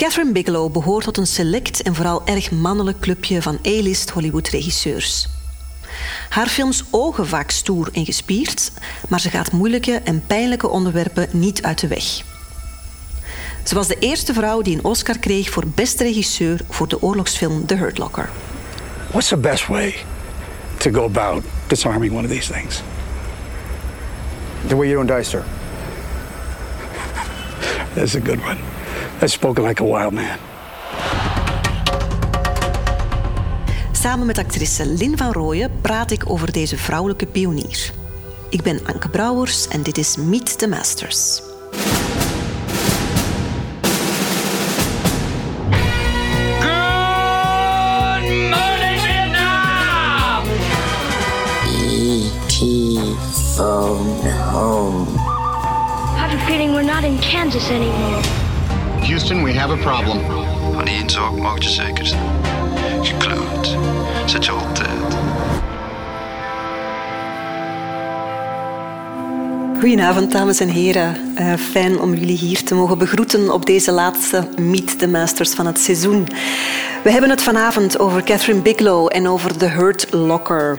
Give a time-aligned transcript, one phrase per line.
[0.00, 5.28] Catherine Bigelow behoort tot een select en vooral erg mannelijk clubje van A-list Hollywood-regisseurs.
[6.28, 8.72] Haar films ogen vaak stoer en gespierd,
[9.08, 12.04] maar ze gaat moeilijke en pijnlijke onderwerpen niet uit de weg.
[13.64, 17.66] Ze was de eerste vrouw die een Oscar kreeg voor beste regisseur voor de oorlogsfilm
[17.66, 18.28] The Hurt Locker.
[19.10, 19.94] What's the best way
[20.76, 22.82] to go about disarming one of these things?
[24.66, 25.44] The way you don't die, sir.
[27.94, 28.79] That's a good one.
[29.20, 30.38] That's spoken like a wild man.
[33.92, 37.92] Samen met actrice Lin van Rooyen praat ik over deze vrouwelijke pionier.
[38.48, 41.42] Ik ben Anke Brouwers en dit is Meet the Masters.
[53.56, 55.06] phone home.
[55.16, 58.39] I have a feeling we're not in Kansas anymore.
[59.10, 60.20] Houston, we have a problem.
[60.74, 62.22] Van die inzorg mag je zeker zijn.
[63.02, 63.76] Gekloot.
[64.26, 65.16] Zet je altijd.
[69.80, 71.29] Goedenavond, dames en heren.
[71.40, 75.66] Uh, fijn om jullie hier te mogen begroeten op deze laatste Meet the Masters van
[75.66, 76.26] het seizoen.
[77.02, 80.78] We hebben het vanavond over Catherine Bigelow en over The Hurt Locker.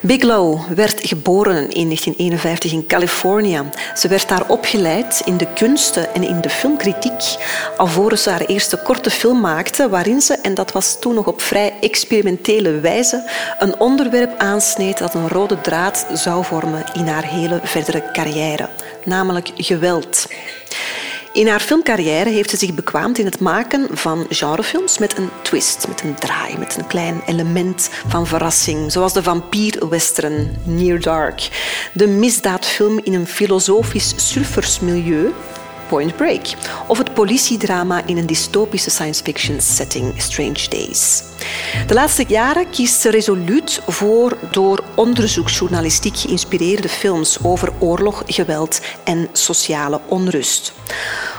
[0.00, 3.62] Bigelow werd geboren in 1951 in Californië.
[3.94, 7.36] Ze werd daar opgeleid in de kunsten en in de filmkritiek,
[7.76, 11.40] alvorens ze haar eerste korte film maakte, waarin ze, en dat was toen nog op
[11.40, 17.60] vrij experimentele wijze, een onderwerp aansneed dat een rode draad zou vormen in haar hele
[17.62, 18.68] verdere carrière,
[19.04, 20.26] namelijk geweld.
[21.32, 25.88] In haar filmcarrière heeft ze zich bekwaamd in het maken van genrefilms met een twist,
[25.88, 31.48] met een draai, met een klein element van verrassing, zoals de vampierwestern Near Dark,
[31.92, 35.32] de misdaadfilm in een filosofisch surfersmilieu
[35.88, 36.46] Point Break.
[36.86, 41.27] Of het politiedrama in een dystopische science fiction setting Strange Days.
[41.86, 49.28] De laatste jaren kiest ze resoluut voor door onderzoeksjournalistiek geïnspireerde films over oorlog, geweld en
[49.32, 50.72] sociale onrust.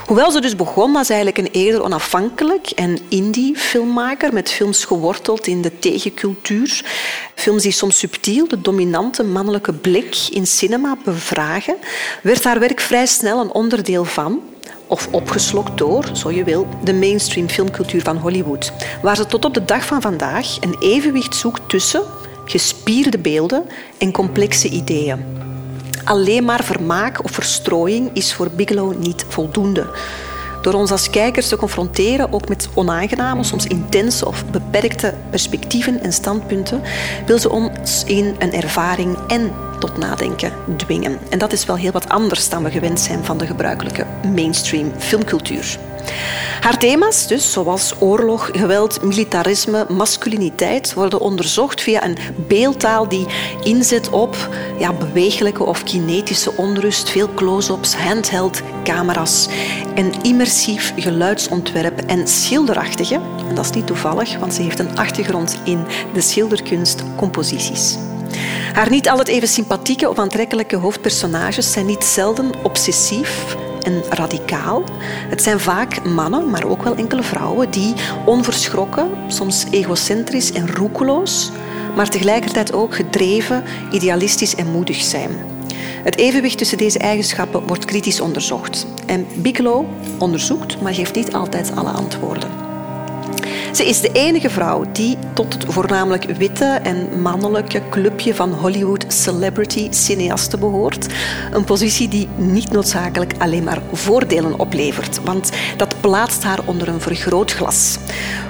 [0.06, 5.48] Hoewel ze dus begon als eigenlijk een eerder onafhankelijk en indie filmmaker met films geworteld
[5.48, 6.86] in de tegencultuur,
[7.36, 11.76] films die soms subtiel de dominante mannelijke blik in cinema bevragen,
[12.22, 14.42] werd haar werk vrij snel een onderdeel van
[14.90, 19.54] of opgeslokt door, zo je wil, de mainstream filmcultuur van Hollywood, waar ze tot op
[19.54, 22.02] de dag van vandaag een evenwicht zoekt tussen
[22.46, 23.66] gespierde beelden
[23.98, 25.26] en complexe ideeën.
[26.04, 29.86] Alleen maar vermaak of verstrooiing is voor Bigelow niet voldoende.
[30.62, 36.14] Door ons als kijkers te confronteren, ook met onaangename, soms intense of beperkte perspectieven en
[36.14, 36.82] standpunten,
[37.26, 41.20] wil ze ons in een ervaring en tot nadenken dwingen.
[41.30, 44.92] En dat is wel heel wat anders dan we gewend zijn van de gebruikelijke mainstream
[44.98, 45.78] filmcultuur.
[46.62, 53.26] Haar thema's, dus, zoals oorlog, geweld, militarisme, masculiniteit, worden onderzocht via een beeldtaal die
[53.64, 54.36] inzet op
[54.78, 59.48] ja, bewegelijke of kinetische onrust, veel close-ups, handheld camera's
[59.96, 65.58] en immersief geluidsontwerp en schilderachtige, en dat is niet toevallig, want ze heeft een achtergrond
[65.64, 67.98] in de schilderkunst composities.
[68.74, 73.56] Haar niet altijd even sympathieke of aantrekkelijke hoofdpersonages zijn niet zelden obsessief,
[74.10, 74.84] radicaal.
[75.30, 77.94] Het zijn vaak mannen, maar ook wel enkele vrouwen, die
[78.26, 81.52] onverschrokken, soms egocentrisch en roekeloos,
[81.96, 85.30] maar tegelijkertijd ook gedreven, idealistisch en moedig zijn.
[86.04, 88.88] Het evenwicht tussen deze eigenschappen wordt kritisch onderzocht.
[89.06, 89.86] En Bigelow
[90.18, 92.69] onderzoekt, maar geeft niet altijd alle antwoorden.
[93.74, 99.06] Ze is de enige vrouw die tot het voornamelijk witte en mannelijke clubje van Hollywood
[99.08, 101.08] celebrity cineasten behoort.
[101.52, 107.02] Een positie die niet noodzakelijk alleen maar voordelen oplevert, want dat plaatst haar onder een
[107.02, 107.98] vergrootglas.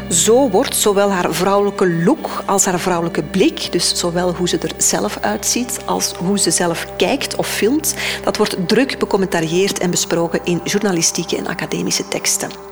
[0.10, 4.72] Zo wordt zowel haar vrouwelijke look als haar vrouwelijke blik, dus zowel hoe ze er
[4.78, 7.94] zelf uitziet als hoe ze zelf kijkt of filmt,
[8.24, 12.70] dat wordt druk becommentarieerd en besproken in journalistieke en academische teksten.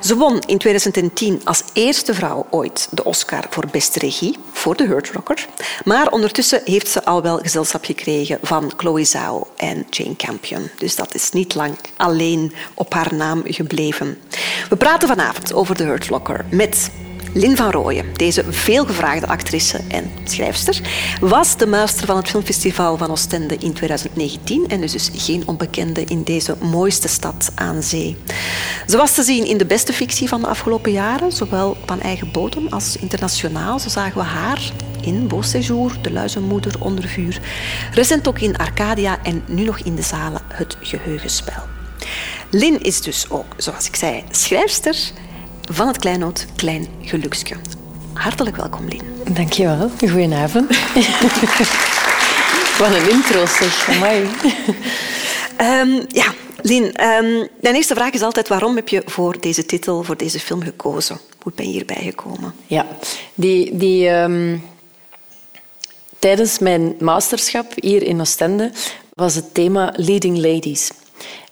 [0.00, 4.86] Ze won in 2010 als eerste vrouw ooit de Oscar voor beste regie voor The
[4.86, 5.46] Hurt Rocker.
[5.84, 10.70] Maar ondertussen heeft ze al wel gezelschap gekregen van Chloe Zhao en Jane Campion.
[10.78, 14.18] Dus dat is niet lang alleen op haar naam gebleven.
[14.68, 16.90] We praten vanavond over The Hurt Locker met
[17.32, 20.80] Lin van Rooyen, deze veelgevraagde actrice en schrijfster,
[21.20, 26.04] was de master van het Filmfestival van Oostende in 2019 en is dus geen onbekende
[26.04, 28.16] in deze mooiste stad aan zee.
[28.86, 32.30] Ze was te zien in de beste fictie van de afgelopen jaren, zowel van eigen
[32.32, 33.78] bodem als internationaal.
[33.78, 37.40] Zo zagen we haar in Beau Séjour, De Luizenmoeder, Onder vuur.
[37.94, 41.62] Recent ook in Arcadia en nu nog in de zalen Het Geheugenspel.
[42.50, 44.96] Lin is dus ook, zoals ik zei, schrijfster
[45.72, 47.54] van het Kleinoot Klein Geluksje.
[48.12, 49.02] Hartelijk welkom, Lien.
[49.34, 49.90] Dankjewel.
[49.98, 50.68] Goedenavond.
[52.78, 53.88] Wat een intro zeg.
[53.88, 54.28] Amai.
[55.60, 60.02] Um, ja, Lien, um, mijn eerste vraag is altijd waarom heb je voor deze titel,
[60.02, 61.20] voor deze film gekozen?
[61.42, 62.54] Hoe ben je hierbij gekomen?
[62.66, 62.86] Ja,
[63.34, 64.64] die, die, um,
[66.18, 68.70] tijdens mijn masterschap hier in Oostende
[69.14, 70.90] was het thema Leading Ladies.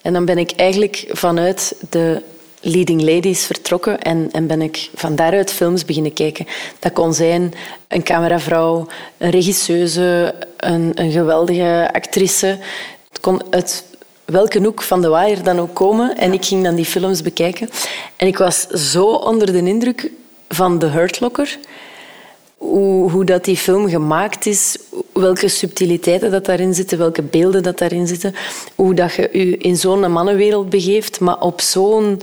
[0.02, 2.22] En dan ben ik eigenlijk vanuit de
[2.60, 6.46] leading ladies vertrokken en, en ben ik van daaruit films beginnen kijken.
[6.78, 7.54] Dat kon zijn
[7.88, 8.86] een cameravrouw,
[9.18, 12.58] een regisseuse, een, een geweldige actrice.
[13.08, 13.84] Het kon uit
[14.24, 16.16] welke hoek van de waaier dan ook komen.
[16.16, 17.70] En ik ging dan die films bekijken.
[18.16, 20.10] En ik was zo onder de indruk
[20.48, 21.58] van The Hurt Locker.
[22.60, 24.78] Hoe, hoe dat die film gemaakt is,
[25.12, 28.34] welke subtiliteiten dat daarin zitten, welke beelden dat daarin zitten,
[28.74, 32.20] hoe dat je je in zo'n mannenwereld begeeft, maar op zo'n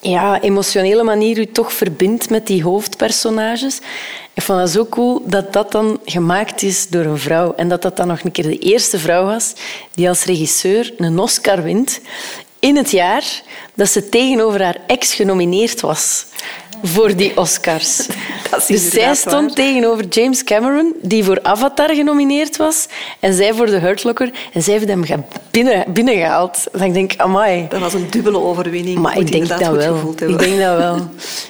[0.00, 3.80] ja, emotionele manier je toch verbindt met die hoofdpersonages.
[4.34, 7.54] Ik vond het zo cool dat dat dan gemaakt is door een vrouw.
[7.54, 9.52] En dat dat dan nog een keer de eerste vrouw was
[9.94, 12.00] die als regisseur een Oscar wint
[12.64, 13.42] in het jaar
[13.74, 16.26] dat ze tegenover haar ex genomineerd was
[16.82, 17.96] voor die Oscars.
[18.68, 22.86] Dus zij stond tegenover James Cameron, die voor Avatar genomineerd was,
[23.20, 24.30] en zij voor The Hurt Locker.
[24.52, 26.64] En zij heeft hem binnen, binnengehaald.
[26.78, 27.66] Denk ik, amai.
[27.68, 28.98] Dat was een dubbele overwinning.
[28.98, 30.10] Maar ik denk dat wel.
[30.10, 30.96] Ik denk dat wel.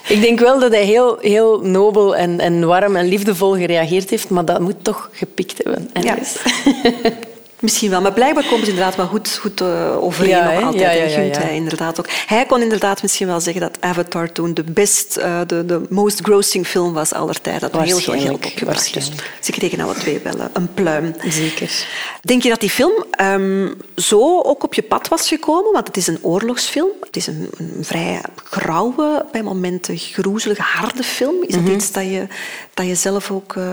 [0.08, 4.28] ik denk wel dat hij heel, heel nobel en, en warm en liefdevol gereageerd heeft,
[4.28, 5.90] maar dat moet toch gepikt hebben.
[6.02, 6.16] Ja.
[7.64, 10.80] Misschien wel, maar blijkbaar komen ze inderdaad wel goed, goed uh, overeen ja, altijd.
[10.80, 12.08] Ja, ja, ja, hij inderdaad ook.
[12.26, 16.20] Hij kon inderdaad misschien wel zeggen dat Avatar toen de best, uh, de, de most
[16.20, 17.72] grossing film was aller tijden.
[17.72, 18.94] Dat heel veel geld opgebracht.
[18.94, 21.14] Dus ze kregen alle twee wel eh, een pluim.
[21.28, 21.86] Zeker.
[22.20, 25.72] Denk je dat die film um, zo ook op je pad was gekomen?
[25.72, 26.90] Want het is een oorlogsfilm.
[27.00, 31.42] Het is een, een vrij grauwe, bij momenten groezelige, harde film.
[31.42, 31.74] Is dat mm -hmm.
[31.74, 32.26] iets dat je,
[32.74, 33.54] dat je zelf ook...
[33.54, 33.64] Uh,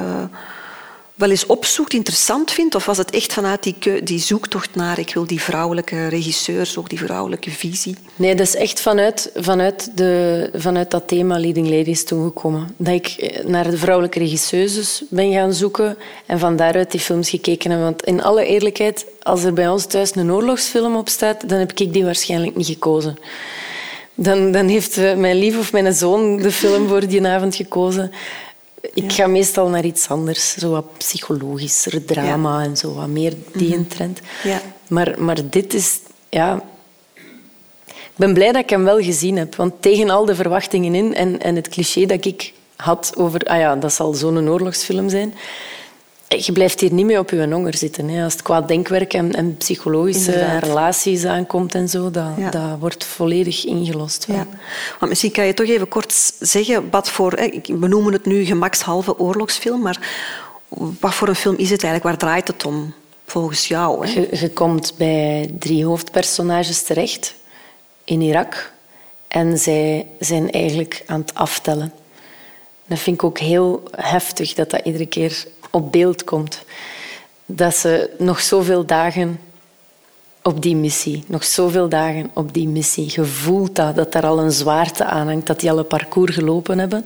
[1.21, 2.75] wel eens opzoekt, interessant vindt?
[2.75, 6.89] Of was het echt vanuit die, die zoektocht naar ik wil die vrouwelijke regisseurs, ook
[6.89, 7.95] die vrouwelijke visie?
[8.15, 12.75] Nee, dat is echt vanuit, vanuit, de, vanuit dat thema Leading Ladies toegekomen.
[12.77, 17.29] Dat ik eh, naar de vrouwelijke regisseuses ben gaan zoeken en van daaruit die films
[17.29, 17.79] gekeken heb.
[17.79, 21.71] Want in alle eerlijkheid, als er bij ons thuis een oorlogsfilm op staat, dan heb
[21.71, 23.17] ik die waarschijnlijk niet gekozen.
[24.15, 28.11] Dan, dan heeft eh, mijn lief of mijn zoon de film voor die avond gekozen.
[28.93, 33.77] Ik ga meestal naar iets anders, zo wat psychologischer drama en zo wat meer die
[33.77, 34.19] mm trend.
[34.43, 34.61] Ja.
[34.87, 35.99] Maar, maar dit is,
[36.29, 36.63] ja.
[37.85, 41.15] Ik ben blij dat ik hem wel gezien heb, want tegen al de verwachtingen in
[41.15, 45.33] en, en het cliché dat ik had over, ah ja, dat zal zo'n oorlogsfilm zijn,
[46.37, 48.09] je blijft hier niet mee op je honger zitten.
[48.09, 48.23] Hè.
[48.23, 53.65] Als het qua denkwerk en, en psychologische relaties aankomt en zo, dat, dat wordt volledig
[53.65, 54.25] ingelost.
[54.27, 54.47] Ja.
[54.99, 57.31] Want misschien kan je toch even kort zeggen wat voor...
[57.65, 59.99] We noemen het nu gemakshalve oorlogsfilm, maar
[60.99, 62.03] wat voor een film is het eigenlijk?
[62.03, 62.93] Waar draait het om,
[63.25, 64.07] volgens jou?
[64.07, 64.13] Hè?
[64.13, 67.35] Je, je komt bij drie hoofdpersonages terecht
[68.03, 68.71] in Irak
[69.27, 71.93] en zij zijn eigenlijk aan het aftellen.
[72.85, 76.63] Dat vind ik ook heel heftig, dat dat iedere keer op beeld komt.
[77.45, 79.39] Dat ze nog zoveel dagen
[80.43, 83.11] op die missie, nog zoveel dagen op die missie.
[83.15, 86.79] Je dat, dat er al een zwaarte aan hangt, dat die al een parcours gelopen
[86.79, 87.03] hebben.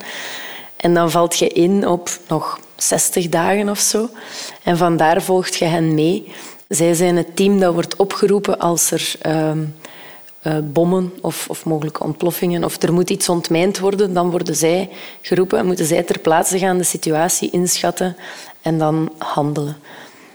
[0.75, 4.09] En dan valt je in op nog 60 dagen of zo.
[4.63, 6.31] En vandaar volgt je hen mee.
[6.67, 9.51] Zij zijn het team dat wordt opgeroepen als er uh,
[10.47, 14.89] uh, bommen of, of, mogelijke ontploffingen of er moet iets ontmijnd worden, dan worden zij
[15.21, 18.15] geroepen en moeten zij ter plaatse gaan de situatie inschatten
[18.61, 19.77] en dan handelen.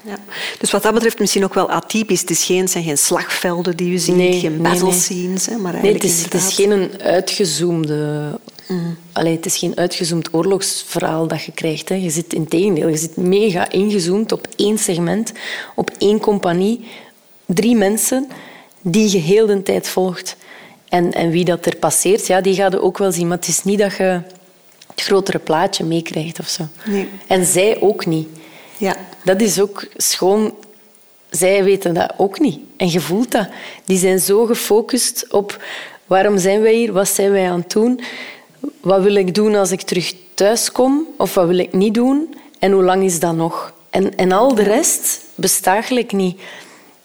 [0.04, 0.18] Ja.
[0.58, 2.20] Dus wat dat betreft misschien ook wel atypisch.
[2.20, 5.92] Het, is geen, zijn geen slagvelden die je ziet, nee, geen battle nee, maar nee,
[5.92, 8.38] het is, het is geen uitgezoomde...
[8.68, 8.96] Mm.
[9.12, 11.88] Allee, het is geen uitgezoomd oorlogsverhaal dat je krijgt.
[11.88, 11.94] Hè.
[11.94, 15.32] Je zit in tegendeel, je zit mega ingezoomd op één segment,
[15.74, 16.86] op één compagnie,
[17.46, 18.28] drie mensen
[18.80, 20.36] die je heel de tijd volgt.
[20.88, 23.28] En, en wie dat er passeert, ja, die gaat je ook wel zien.
[23.28, 24.22] Maar het is niet dat je
[24.86, 26.62] het grotere plaatje meekrijgt of zo.
[26.86, 27.08] Nee.
[27.26, 28.28] En zij ook niet.
[28.76, 28.96] Ja.
[29.24, 30.54] Dat is ook schoon.
[31.30, 32.58] Zij weten dat ook niet.
[32.76, 33.48] En je voelt dat.
[33.84, 35.62] Die zijn zo gefocust op
[36.06, 38.00] waarom zijn wij hier, wat zijn wij aan het doen,
[38.80, 42.34] wat wil ik doen als ik terug thuis kom of wat wil ik niet doen
[42.58, 43.72] en hoe lang is dat nog.
[43.90, 46.40] En, en al de rest bestaat eigenlijk niet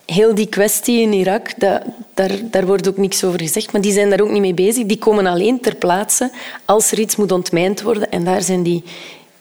[0.05, 1.81] heel die kwestie in Irak, dat,
[2.13, 4.85] daar, daar wordt ook niks over gezegd, maar die zijn daar ook niet mee bezig.
[4.85, 6.31] Die komen alleen ter plaatse
[6.65, 8.11] als er iets moet ontmijnd worden.
[8.11, 8.83] En daar zijn die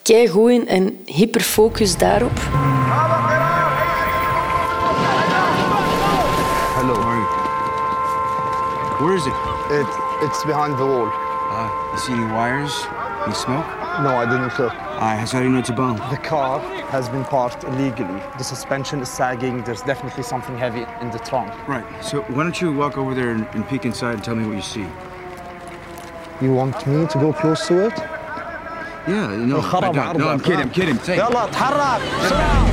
[0.03, 2.39] keigoed in en hyperfocus daarop.
[6.77, 6.95] Hello.
[8.99, 9.33] Where is it?
[9.71, 9.87] it?
[10.23, 11.09] It's behind the wall.
[11.51, 12.87] Uh, you see any wires?
[13.25, 13.67] Any smoke?
[14.03, 14.73] No, I didn't look.
[15.04, 15.98] Alright, so how do you know it's a bomb?
[16.10, 18.22] The car has been parked illegally.
[18.38, 19.64] The suspension is sagging.
[19.64, 21.50] There's definitely something heavy in the trunk.
[21.68, 24.46] Right, so why don't you walk over there and, and peek inside and tell me
[24.46, 24.86] what you see?
[26.42, 27.98] You want me to go close to it?
[29.08, 30.18] Yeah, no, I خرب don't.
[30.18, 30.44] no, I'm عرضك.
[30.44, 31.00] kidding, I'm kidding.
[31.00, 32.73] Say, يلا اتحرك بسرعة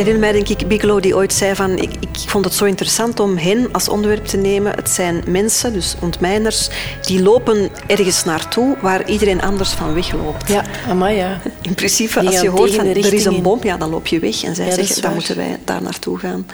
[0.00, 1.78] herinner mij, denk ik, Bigelow die ooit zei van...
[1.78, 4.74] Ik, ik vond het zo interessant om hen als onderwerp te nemen.
[4.74, 6.68] Het zijn mensen, dus ontmijners,
[7.06, 10.48] die lopen ergens naartoe waar iedereen anders van wegloopt.
[10.48, 11.40] Ja, amai, ja.
[11.62, 14.42] In principe, als je hoort van er is een bom, ja, dan loop je weg.
[14.42, 16.46] En zij Ja, zeggen, dan moeten wij daar naartoe gaan.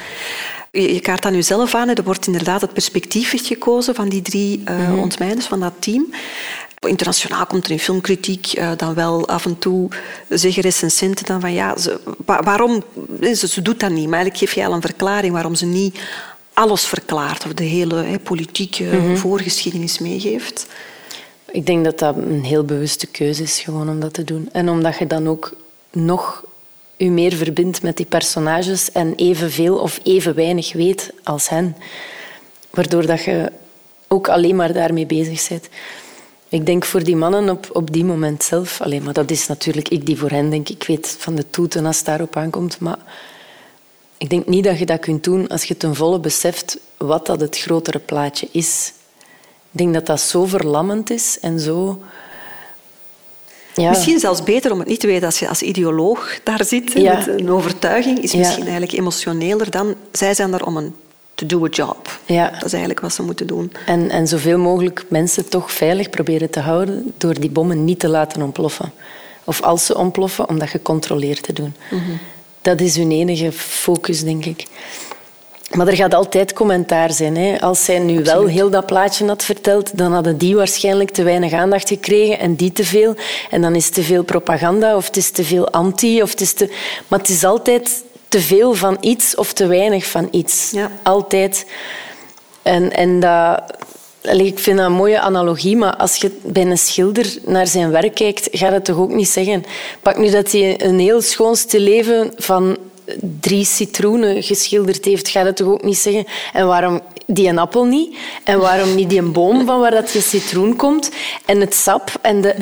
[0.71, 1.89] Je, kaart aan jezelf aan.
[1.89, 4.99] Er wordt inderdaad het perspectief gekozen van die drie Mhm.
[4.99, 6.07] ontmijners, van dat team.
[6.81, 9.89] Internationaal komt er in filmkritiek eh, dan wel af en toe
[10.29, 12.83] zeggen recensenten dan van ja, ze, wa- waarom,
[13.21, 14.09] ze, ze doet dat niet.
[14.09, 15.99] Maar eigenlijk geef je al een verklaring waarom ze niet
[16.53, 19.17] alles verklaart of de hele politieke Mhm.
[19.17, 20.67] voorgeschiedenis meegeeft.
[21.51, 24.49] Ik denk dat dat een heel bewuste keuze is gewoon om dat te doen.
[24.53, 25.53] En omdat je dan ook
[25.93, 26.45] nog
[26.97, 31.77] je meer verbindt met die personages en evenveel of even weinig weet als hen.
[32.71, 33.53] Waardoor dat je
[34.09, 35.69] ook alleen maar daarmee bezig bent.
[36.49, 39.89] Ik denk voor die mannen op, op die moment zelf, alleen maar dat is natuurlijk
[39.89, 40.69] ik die voor hen denk.
[40.69, 42.99] Ik weet van de toeten als het daarop aankomt, maar
[44.19, 47.41] ik denk niet dat je dat kunt doen als je ten volle beseft wat dat
[47.41, 48.93] het grotere plaatje is.
[49.73, 52.03] Ik denk dat dat zo verlammend is en zo...
[53.75, 53.91] Ja.
[53.91, 56.93] Misschien zelfs beter om het niet te weten als je als ideoloog daar zit.
[56.93, 57.17] Ja.
[57.17, 58.39] Met een overtuiging is Ja.
[58.39, 59.95] misschien eigenlijk emotioneler dan...
[60.13, 60.95] Zij zijn er om een
[61.37, 62.19] to do a job.
[62.25, 62.51] Ja.
[62.51, 63.73] Dat is eigenlijk wat ze moeten doen.
[63.87, 68.09] En, en zoveel mogelijk mensen toch veilig proberen te houden door die bommen niet te
[68.09, 68.93] laten ontploffen.
[69.45, 71.75] Of als ze ontploffen, om dat gecontroleerd te doen.
[72.63, 74.67] Dat is hun enige focus, denk ik.
[75.71, 77.37] Maar er gaat altijd commentaar zijn.
[77.37, 77.61] Hè.
[77.61, 81.53] Als zij nu wel heel dat plaatje had verteld, dan hadden die waarschijnlijk te weinig
[81.53, 83.15] aandacht gekregen en die te veel.
[83.51, 86.23] En dan is het te veel propaganda of het is te veel anti.
[86.23, 86.75] Of het is te...
[87.09, 90.71] Maar het is altijd te veel van iets of te weinig van iets.
[90.71, 90.91] Ja.
[91.03, 91.67] Altijd.
[92.63, 93.63] En, en dat,
[94.23, 98.15] ik vind dat een mooie analogie, maar als je bij een schilder naar zijn werk
[98.15, 99.65] kijkt, gaat het toch ook niet zeggen.
[100.03, 102.77] Pak nu dat hij een heel schoonste leven van
[103.41, 106.25] drie citroenen geschilderd heeft, gaat het toch ook niet zeggen.
[106.53, 108.17] En waarom die een appel niet?
[108.45, 111.11] En waarom niet die een boom van waar dat je citroen komt?
[111.45, 112.55] En het sap en de...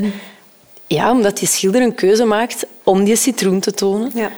[0.87, 4.11] Ja, omdat die schilder een keuze maakt om die citroen te tonen.
[4.15, 4.31] Ja.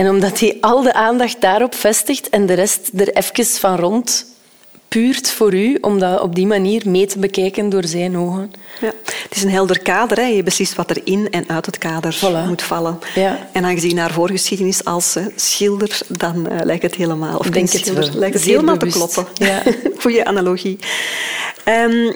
[0.00, 4.26] En omdat hij al de aandacht daarop vestigt en de rest er even van rond
[4.88, 8.52] puurt voor u, om dat op die manier mee te bekijken door zijn ogen.
[8.80, 8.92] Ja.
[9.04, 10.16] Het is een helder kader.
[10.18, 10.24] Hè.
[10.24, 12.48] Je beslist wat er in en uit het kader Voilà.
[12.48, 12.98] moet vallen.
[13.14, 13.48] Ja.
[13.52, 17.38] En aangezien haar voorgeschiedenis als eh, schilder, dan eh, lijkt het helemaal...
[17.38, 18.08] Of denk het wel.
[18.14, 18.98] lijkt het helemaal bewust.
[18.98, 19.46] te kloppen.
[19.46, 19.62] Ja.
[20.02, 20.78] Goeie analogie.
[21.64, 22.12] Ehm,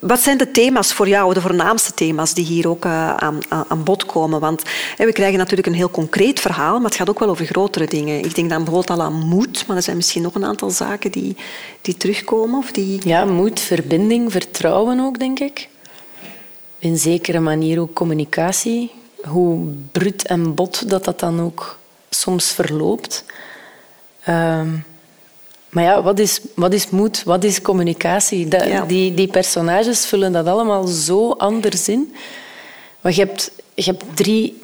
[0.00, 3.84] wat zijn de thema's voor jou, de voornaamste thema's die hier ook eh, aan, aan,
[3.84, 4.40] bod komen?
[4.40, 4.62] Want
[4.96, 8.24] we krijgen natuurlijk een heel concreet verhaal, maar het gaat ook wel over grotere dingen.
[8.24, 11.10] Ik denk dan bijvoorbeeld al aan moed, maar er zijn misschien nog een aantal zaken
[11.10, 11.36] die,
[11.80, 12.58] die terugkomen.
[12.58, 13.08] Of die...
[13.08, 15.68] Ja, moed, verbinding, vertrouwen ook, denk ik.
[16.78, 18.90] In zekere manier ook communicatie.
[19.24, 21.78] Hoe brut en bot dat dat dan ook
[22.10, 23.24] soms verloopt.
[24.24, 24.68] Ehm,
[25.68, 27.22] maar ja, wat is, wat is moed?
[27.24, 28.48] Wat is communicatie?
[28.48, 28.84] Dat, Ja.
[28.84, 32.14] die, die personages vullen dat allemaal zo anders in.
[33.00, 34.60] Maar je hebt, je hebt drie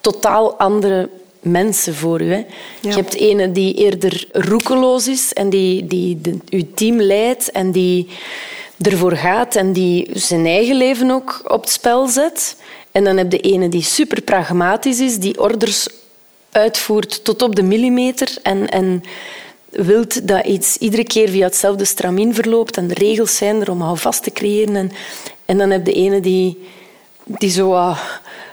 [0.00, 1.08] totaal andere
[1.40, 2.32] mensen voor u.
[2.32, 2.44] Hè.
[2.80, 7.70] Je hebt ene die eerder roekeloos is en die, die de, uw team leidt en
[7.72, 8.08] die
[8.80, 12.56] ervoor gaat en die zijn eigen leven ook op het spel zet.
[12.92, 15.88] En dan heb je ene die super pragmatisch is, die orders
[16.50, 19.02] uitvoert tot op de millimeter en, en
[19.76, 23.80] wilt dat iets iedere keer via hetzelfde stramien verloopt en de regels zijn er om
[23.80, 24.76] houvast te creëren.
[24.76, 24.90] En,
[25.44, 26.66] en dan heb je ene die,
[27.24, 28.00] die zo ah,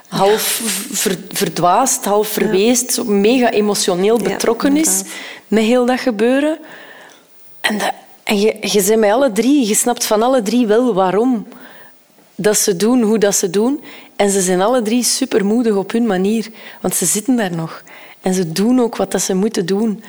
[0.08, 0.62] half
[0.92, 5.01] ver- verdwaasd, half verweest, zo mega emotioneel Ja, betrokken is
[5.48, 6.58] met heel dat gebeuren.
[7.62, 7.92] En, dat,
[8.24, 11.48] en je, je bent met alle drie, je snapt van alle drie wel waarom
[12.36, 13.84] dat ze doen, hoe dat ze doen.
[14.15, 16.48] En ze zijn alle drie supermoedig op hun manier,
[16.82, 17.84] want ze zitten daar nog.
[18.22, 20.03] En ze doen ook wat dat ze moeten doen.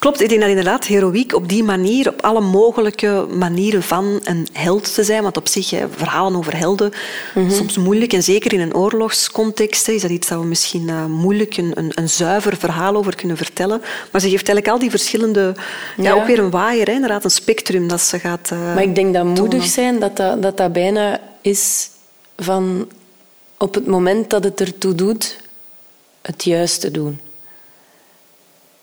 [0.00, 4.46] Klopt, ik denk dat inderdaad heroïek op die manier, op alle mogelijke manieren van een
[4.52, 6.92] held te zijn, want op zich, hè, verhalen over helden,
[7.34, 7.50] Mhm.
[7.50, 8.12] soms moeilijk.
[8.12, 11.72] En zeker in een oorlogscontext hè, is dat iets dat we misschien eh, moeilijk een,
[11.74, 13.80] een, een zuiver verhaal over kunnen vertellen.
[14.10, 15.54] Maar ze geeft eigenlijk al die verschillende...
[15.96, 16.12] Ja, Ja.
[16.12, 19.14] ook weer een waaier, hè, inderdaad, een spectrum dat ze gaat eh, Maar ik denk
[19.14, 19.66] dat moedig tonen.
[19.68, 21.90] zijn, dat dat, dat dat bijna is
[22.36, 22.88] van
[23.58, 25.36] op het moment dat het ertoe doet,
[26.22, 27.20] het juiste doen.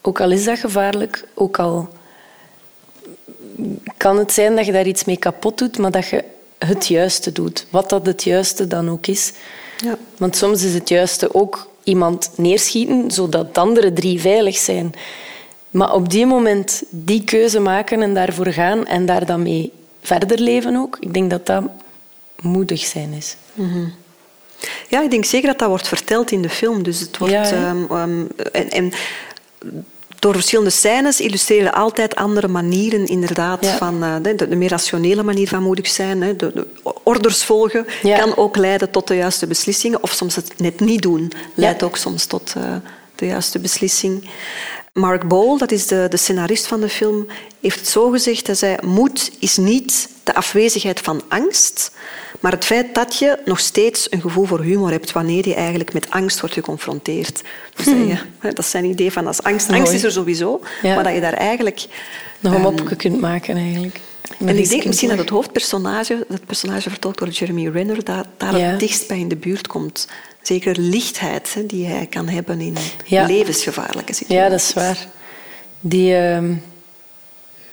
[0.01, 1.89] Ook al is dat gevaarlijk, ook al
[3.97, 6.23] kan het zijn dat je daar iets mee kapot doet, maar dat je
[6.57, 7.65] het juiste doet.
[7.69, 9.33] Wat dat het juiste dan ook is.
[9.77, 9.97] Ja.
[10.17, 14.93] Want soms is het juiste ook iemand neerschieten, zodat de andere drie veilig zijn.
[15.69, 20.39] Maar op die moment die keuze maken en daarvoor gaan en daar dan mee verder
[20.39, 21.63] leven ook, ik denk dat dat
[22.41, 23.35] moedig zijn is.
[24.87, 26.83] Ja, ik denk zeker dat dat wordt verteld in de film.
[26.83, 28.91] Dus het wordt, Ja, ehm, ehm, en, en
[30.19, 33.77] door verschillende scènes illustreren altijd andere manieren inderdaad Ja.
[33.77, 36.21] van eh, de, de meer rationele manier van moedig zijn.
[36.21, 36.35] hè.
[36.35, 36.67] De, de
[37.03, 38.17] orders volgen Ja.
[38.19, 40.03] kan ook leiden tot de juiste beslissingen.
[40.03, 42.63] Of soms het net niet doen leidt ook soms tot eh,
[43.15, 44.29] de juiste beslissing.
[44.93, 47.27] Mark Bowl, dat is de, de scenarist van de film,
[47.61, 48.47] heeft het zo gezegd.
[48.47, 51.91] Hij zei, moed is niet de afwezigheid van angst,
[52.39, 55.93] maar het feit dat je nog steeds een gevoel voor humor hebt wanneer je eigenlijk
[55.93, 57.41] met angst wordt geconfronteerd.
[57.75, 59.67] Dus dat, je, dat is zijn idee van als angst.
[59.69, 59.95] Angst Mooi.
[59.95, 60.95] is er sowieso, Ja.
[60.95, 61.85] maar dat je daar eigenlijk...
[62.39, 63.99] Nog een ehm, mopje kunt maken eigenlijk.
[64.39, 68.57] En ik denk misschien dat het hoofdpersonage, dat personage vertolkt door Jeremy Renner, dat daar
[68.57, 68.65] Ja.
[68.65, 70.07] het dichtst bij in de buurt komt.
[70.41, 73.25] Zeker lichtheid hè, die hij kan hebben in Ja.
[73.25, 74.43] levensgevaarlijke situaties.
[74.43, 75.07] Ja, dat is waar.
[75.79, 76.15] Die...
[76.15, 76.53] ehm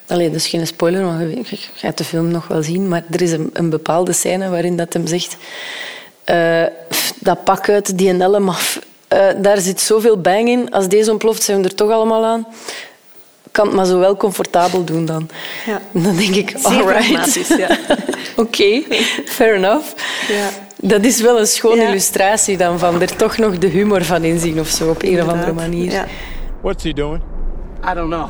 [0.07, 1.41] Allee, dat is geen spoiler, maar je,
[1.73, 2.87] gaat de film nog wel zien.
[2.87, 5.37] Maar er is een, een bepaalde scène waarin dat hem zegt...
[6.23, 8.79] eh, pff, dat pak uit die helm af.
[9.07, 10.71] eh, daar zit zoveel bang in.
[10.71, 12.47] Als deze ontploft, zijn we er toch allemaal aan.
[13.51, 15.29] Kan het maar zo wel comfortabel doen dan.
[15.65, 15.81] Ja.
[15.91, 17.47] Dan denk ik, Zeer alright.
[17.57, 17.77] ja.
[18.43, 18.81] Oké,
[19.25, 19.85] fair enough.
[20.27, 20.49] Ja.
[20.81, 21.87] Dat is wel een schone Ja.
[21.87, 25.27] illustratie dan van er toch nog de humor van inzien of zo, op een of
[25.27, 25.91] andere manier.
[25.91, 26.05] Ja.
[26.61, 27.21] What's he doing?
[27.91, 28.29] I don't know.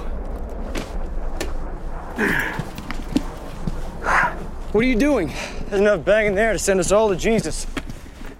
[4.71, 5.33] What are you doing?
[5.67, 7.67] There's enough bang in there to send us all to Jesus.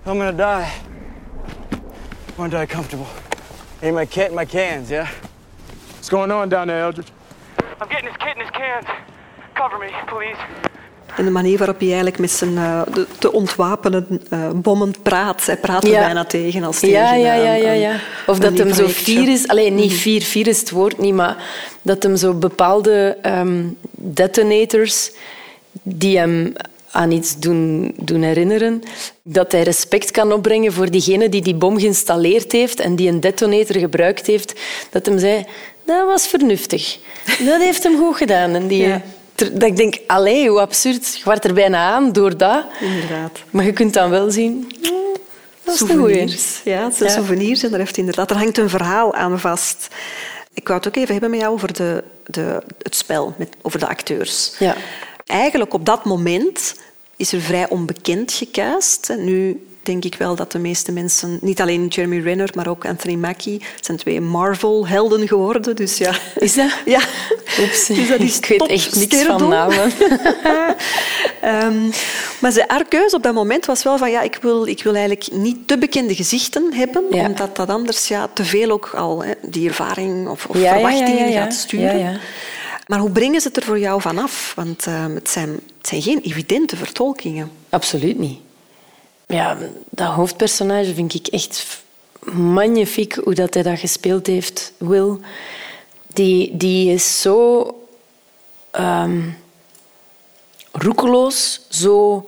[0.06, 0.74] I'm gonna die.
[1.74, 3.08] I wanna die comfortable.
[3.82, 5.10] Ain't my kit and my cans, yeah?
[5.96, 7.12] What's going on down there, Eldridge?
[7.82, 8.86] I'm getting his kit in his cans.
[9.56, 10.38] Cover me, please.
[11.18, 15.46] En de manier waarop hij eigenlijk met zijn eh, de, te ontwapenen eh bommend praat.
[15.46, 16.00] Hij praat er Ja.
[16.00, 18.00] bijna tegen als tegen Ja, ja, ja, ja, ja.
[18.28, 19.48] Of dat hem zo fier is.
[19.48, 21.38] Alleen niet fier, fier is het woord niet, maar
[21.82, 25.12] dat hem zo bepaalde ehm, detonators
[25.84, 26.54] die hem
[26.92, 28.82] aan iets doen, doen herinneren,
[29.24, 33.20] dat hij respect kan opbrengen voor diegene die die bom geïnstalleerd heeft en die een
[33.20, 34.54] detonator gebruikt heeft,
[34.92, 35.46] dat hem zei,
[35.86, 36.98] dat was vernuftig.
[37.46, 38.56] Dat heeft hem goed gedaan.
[38.56, 39.02] En die, Ja.
[39.36, 41.18] Dat ik denk, allee, hoe absurd.
[41.18, 42.66] Je wordt er bijna aan door dat.
[42.82, 43.40] Inderdaad.
[43.50, 44.72] Maar je kunt dan wel zien,
[45.64, 46.62] dat is souvenirs.
[46.64, 47.16] Ja, het zijn Ja.
[47.16, 49.88] souvenirs en daar heeft inderdaad, er hangt een verhaal aan vast.
[50.54, 53.80] Ik wou het ook even hebben met jou over de, de, het spel, met, over
[53.80, 54.56] de acteurs.
[54.60, 54.76] Ja.
[55.26, 56.76] Eigenlijk op dat moment
[57.16, 59.10] is er vrij onbekend gecast.
[59.10, 62.86] En Nu denk ik wel dat de meeste mensen, niet alleen Jeremy Renner, maar ook
[62.86, 65.76] Anthony Mackie, zijn twee Marvel-helden geworden.
[65.76, 66.14] Dus ja.
[66.36, 66.72] Is dat?
[66.86, 67.00] Ja.
[67.60, 69.92] Oeps, Dus dat is ik weet echt niks van namen.
[71.42, 71.90] Ehm,
[72.40, 74.94] maar ze, haar keuze op dat moment was wel van ja, ik wil, ik wil
[74.94, 77.26] eigenlijk niet te bekende gezichten hebben, Ja.
[77.26, 81.30] omdat dat anders ja, te veel ook al hè, die ervaring of, of Ja, verwachtingen
[81.30, 82.00] ja, gaat sturen.
[82.00, 82.18] Ja, ja.
[82.88, 84.54] Maar hoe brengen ze het er voor jou vanaf?
[84.56, 87.52] Want ehm, het, zijn, het zijn geen evidente vertolkingen.
[87.70, 88.40] Absoluut niet.
[89.28, 89.58] Ja,
[89.90, 91.84] dat hoofdpersonage vind ik echt
[92.34, 94.74] magnifiek hoe dat hij dat gespeeld heeft.
[94.78, 95.18] Will,
[96.08, 97.68] die, die is zo
[98.72, 99.22] ehm,
[100.72, 102.26] roekeloos, zo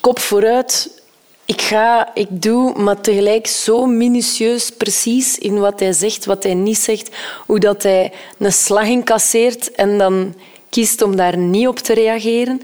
[0.00, 1.02] kop vooruit.
[1.44, 6.54] Ik ga, ik doe, maar tegelijk zo minutieus precies in wat hij zegt, wat hij
[6.54, 7.16] niet zegt.
[7.46, 10.34] Hoe dat hij een slag incasseert en dan
[10.68, 12.62] kiest om daar niet op te reageren.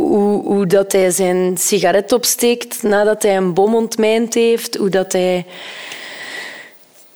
[0.00, 4.76] Hoe, dat hij zijn sigaret opsteekt nadat hij een bom ontmijnd heeft.
[4.76, 5.46] Hoe dat hij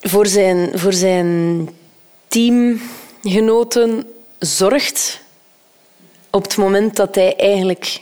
[0.01, 1.69] voor zijn, voor zijn
[2.29, 4.07] teamgenoten
[4.39, 5.21] zorgt
[6.31, 8.01] op het moment dat hij eigenlijk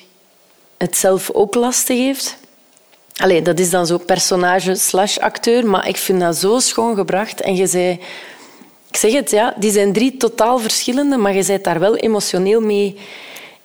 [0.77, 2.37] het zelf ook lastig heeft.
[3.17, 7.41] Allee, dat is dan zo personage slash acteur, maar ik vind dat zo schoon gebracht.
[7.41, 8.01] En je zei...
[8.89, 12.61] Ik zeg het, ja, die zijn drie totaal verschillende, maar je bent daar wel emotioneel
[12.61, 12.97] mee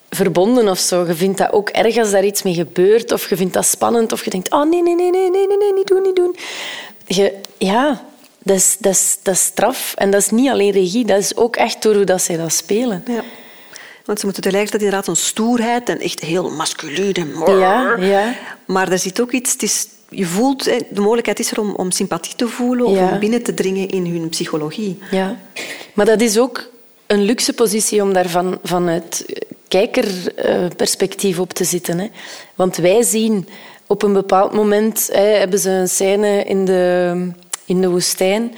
[0.10, 1.06] verbonden of zo.
[1.08, 4.12] Je vindt dat ook erg als daar iets mee gebeurt, of je vindt dat spannend,
[4.12, 6.36] of je denkt, oh nee, nee, nee, nee, nee, nee, nee niet doen, niet doen.
[7.06, 8.02] Je, ja,
[8.44, 9.94] dat is, dat, is, dat is straf.
[9.98, 12.52] En dat is niet alleen regie, dat is ook echt door hoe dat zij dat
[12.54, 13.04] spelen.
[13.08, 13.24] Ja.
[14.06, 18.36] Want ze moeten tegelijkertijd inderdaad een stoerheid en echt heel masculien en Ja, ja.
[18.66, 21.92] Maar er zit ook iets, het is, je voelt, de mogelijkheid is er om, om
[21.92, 23.12] sympathie te voelen of Ja.
[23.12, 25.00] om binnen te dringen in hun psychologie.
[25.12, 25.38] Ja,
[25.94, 26.70] maar dat is ook
[27.08, 29.26] een luxe positie om daar van, vanuit
[29.68, 32.00] kijkerperspectief op te zitten.
[32.00, 32.08] Hè.
[32.56, 33.48] Want wij zien
[33.88, 37.32] op een bepaald moment hè, hebben ze een scène in de,
[37.66, 38.56] in de woestijn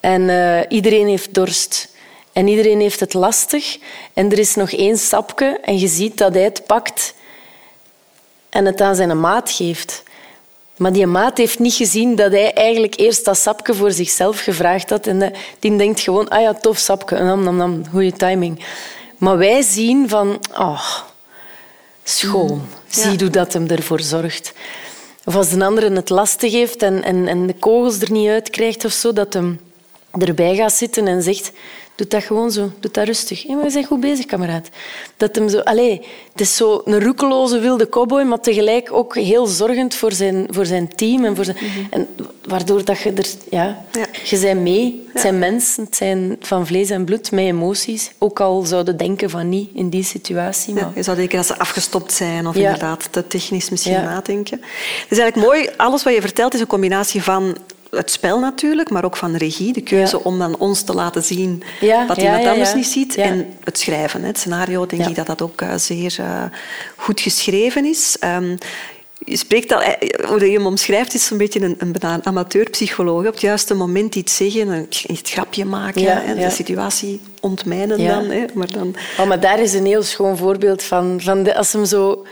[0.00, 1.96] en eh, iedereen heeft dorst.
[2.32, 3.78] En iedereen heeft het lastig.
[4.12, 7.14] En er is nog één sapje en je ziet dat hij het pakt
[8.48, 10.02] en het aan zijn maat geeft.
[10.76, 14.90] Maar die maat heeft niet gezien dat hij eigenlijk eerst dat sapje voor zichzelf gevraagd
[14.90, 15.06] had.
[15.06, 18.64] En die denkt gewoon, ah ja, tof sapje, nam, nam, nam, goede timing.
[19.18, 20.98] Maar wij zien van, oh,
[22.04, 22.62] schoon.
[22.88, 24.52] Zie hoe dat hem ervoor zorgt.
[25.24, 28.50] Of als een andere het lastig heeft en, en, en de kogels er niet uit
[28.50, 29.60] krijgt of zo, dat hem
[30.18, 31.52] erbij gaat zitten en zegt
[31.98, 32.70] Doe dat gewoon zo.
[32.80, 33.42] Doe dat rustig.
[33.42, 34.68] Ja, maar we zijn goed bezig, kameraad.
[35.16, 35.58] Dat hem zo...
[35.58, 36.00] Allee,
[36.32, 40.66] het is zo een roekeloze wilde cowboy, maar tegelijk ook heel zorgend voor zijn, voor
[40.66, 41.24] zijn team.
[41.24, 41.86] En, voor zijn, mhm.
[41.90, 42.08] en
[42.44, 43.26] waardoor dat je er...
[43.50, 44.06] Ja, ja.
[44.24, 45.06] Je bent mee.
[45.12, 45.84] Het zijn mensen.
[45.84, 48.10] Het zijn van vlees en bloed, met emoties.
[48.18, 50.74] Ook al zouden denken van niet in die situatie.
[50.74, 50.90] Maar...
[50.94, 54.58] je zou denken dat ze afgestopt zijn of inderdaad te technisch misschien nadenken.
[54.60, 55.68] Het is eigenlijk mooi.
[55.76, 57.56] Alles wat je vertelt is een combinatie van
[57.90, 59.72] het spel natuurlijk, maar ook van de regie.
[59.72, 61.62] De keuze om dan ons te laten zien
[62.06, 63.16] wat iemand anders niet ziet.
[63.16, 64.22] En het schrijven.
[64.22, 66.42] Het scenario, denk ik dat dat ook uh, zeer uh,
[66.96, 68.16] goed geschreven is.
[68.24, 68.58] Um,
[69.24, 73.26] je spreekt al, eh, hoe je hem omschrijft, is een beetje een, een amateurpsycholoog.
[73.26, 78.06] Op het juiste moment iets zeggen, een, een grapje maken, ja, hè, de situatie ontmijnen
[78.06, 78.30] dan.
[78.30, 78.94] Hè, maar, dan...
[79.18, 81.20] Oh, maar daar is een heel schoon voorbeeld van.
[81.20, 82.26] van de, als hem zo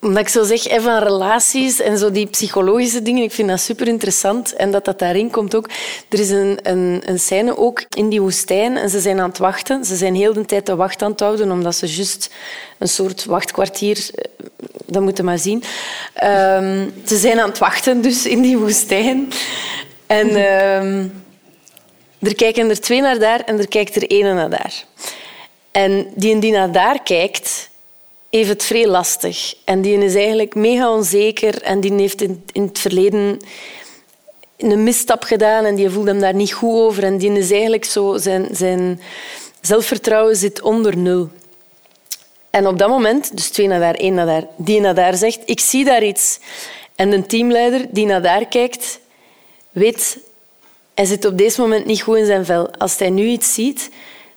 [0.00, 3.88] omdat ik zo zeg, van relaties en zo die psychologische dingen, ik vind dat super
[3.88, 4.52] interessant.
[4.52, 5.68] En dat dat daarin komt ook.
[6.08, 9.38] Er is een, een, een scène ook in die woestijn en ze zijn aan het
[9.38, 9.84] wachten.
[9.84, 12.30] Ze zijn heel de tijd de wacht aan het houden, omdat ze juist
[12.78, 14.10] een soort wachtkwartier...
[14.14, 14.24] Eh,
[14.86, 15.62] dat moeten maar zien.
[16.24, 19.28] Um, ze zijn aan het wachten dus in die woestijn.
[20.06, 20.28] En
[20.84, 21.22] um,
[22.20, 24.84] er kijken er twee naar daar en er kijkt er één naar daar.
[25.70, 27.69] En die die naar daar kijkt
[28.30, 29.54] heeft het vrij lastig.
[29.64, 33.38] En die is eigenlijk mega onzeker en die heeft in, in het verleden
[34.56, 37.02] een misstap gedaan en die voelt hem daar niet goed over.
[37.02, 39.00] En die is eigenlijk zo, zijn, zijn
[39.60, 41.28] zelfvertrouwen zit onder nul.
[42.50, 45.40] En op dat moment, dus twee naar daar, één naar daar, die naar daar zegt,
[45.44, 46.38] ik zie daar iets.
[46.94, 49.00] En de teamleider die naar daar kijkt,
[49.70, 50.18] weet,
[50.94, 52.70] hij zit op deze moment niet goed in zijn vel.
[52.76, 53.90] Als hij nu iets ziet,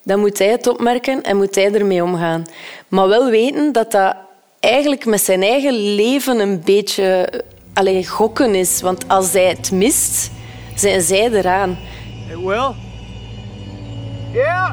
[0.04, 2.46] dan moet hij het opmerken en moet hij ermee omgaan.
[2.88, 4.16] Maar wel weten dat dat
[4.60, 7.30] eigenlijk met zijn eigen leven een beetje
[7.74, 8.82] alleen gokken is.
[8.82, 10.32] Want als hij het mist,
[10.76, 11.78] zijn zij eraan.
[12.28, 12.76] Hey, Will?
[14.34, 14.72] Yeah?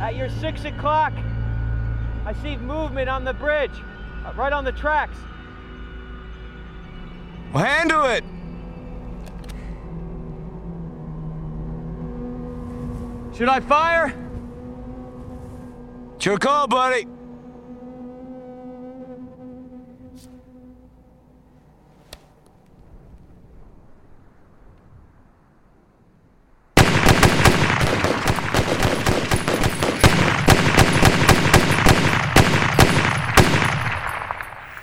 [0.00, 1.12] At your six o'clock,
[2.28, 3.82] I see movement on the bridge,
[4.36, 5.16] right on the tracks.
[7.52, 8.35] Well, handle it!
[13.36, 14.14] Should I fire?
[16.14, 17.06] It's your call, buddy.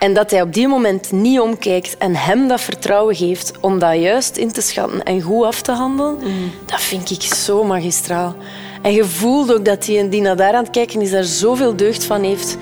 [0.04, 4.00] En dat hij op die moment niet omkijkt en hem dat vertrouwen geeft om dat
[4.00, 6.52] juist in te schatten en goed af te handelen, mm.
[6.66, 8.36] dat vind ik zo magistraal.
[8.82, 11.76] En je voelt ook dat hij die naar daar aan het kijken is, daar zoveel
[11.76, 12.58] deugd van heeft.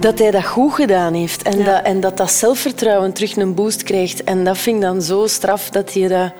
[0.00, 3.82] Dat hij dat goed gedaan heeft en, dat, en dat dat zelfvertrouwen terug een boost
[3.82, 4.24] krijgt.
[4.24, 6.32] En dat vind ik dan zo straf dat hij dat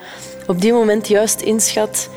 [0.46, 2.08] op die moment juist inschat.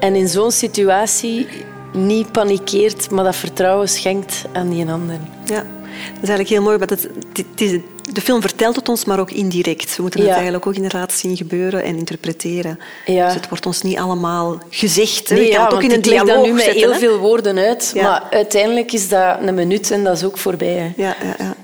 [0.00, 1.46] En in zo'n situatie
[1.92, 5.18] niet panikeert, maar dat vertrouwen schenkt aan die ander.
[5.44, 5.64] Ja.
[6.12, 7.82] Dat is eigenlijk heel mooi, want het, het
[8.12, 9.96] de film vertelt het ons, maar ook indirect.
[9.96, 12.78] We moeten het eigenlijk ook inderdaad zien gebeuren en interpreteren.
[13.06, 13.24] Ja.
[13.24, 15.30] Dus het wordt ons niet allemaal gezegd.
[15.30, 18.22] Nee, kan het ook in een dialoog dat nu met heel veel woorden uit, maar
[18.30, 20.92] uiteindelijk is dat een minuut en dat is ook voorbij.
[20.96, 21.54] Ja, ja, ja.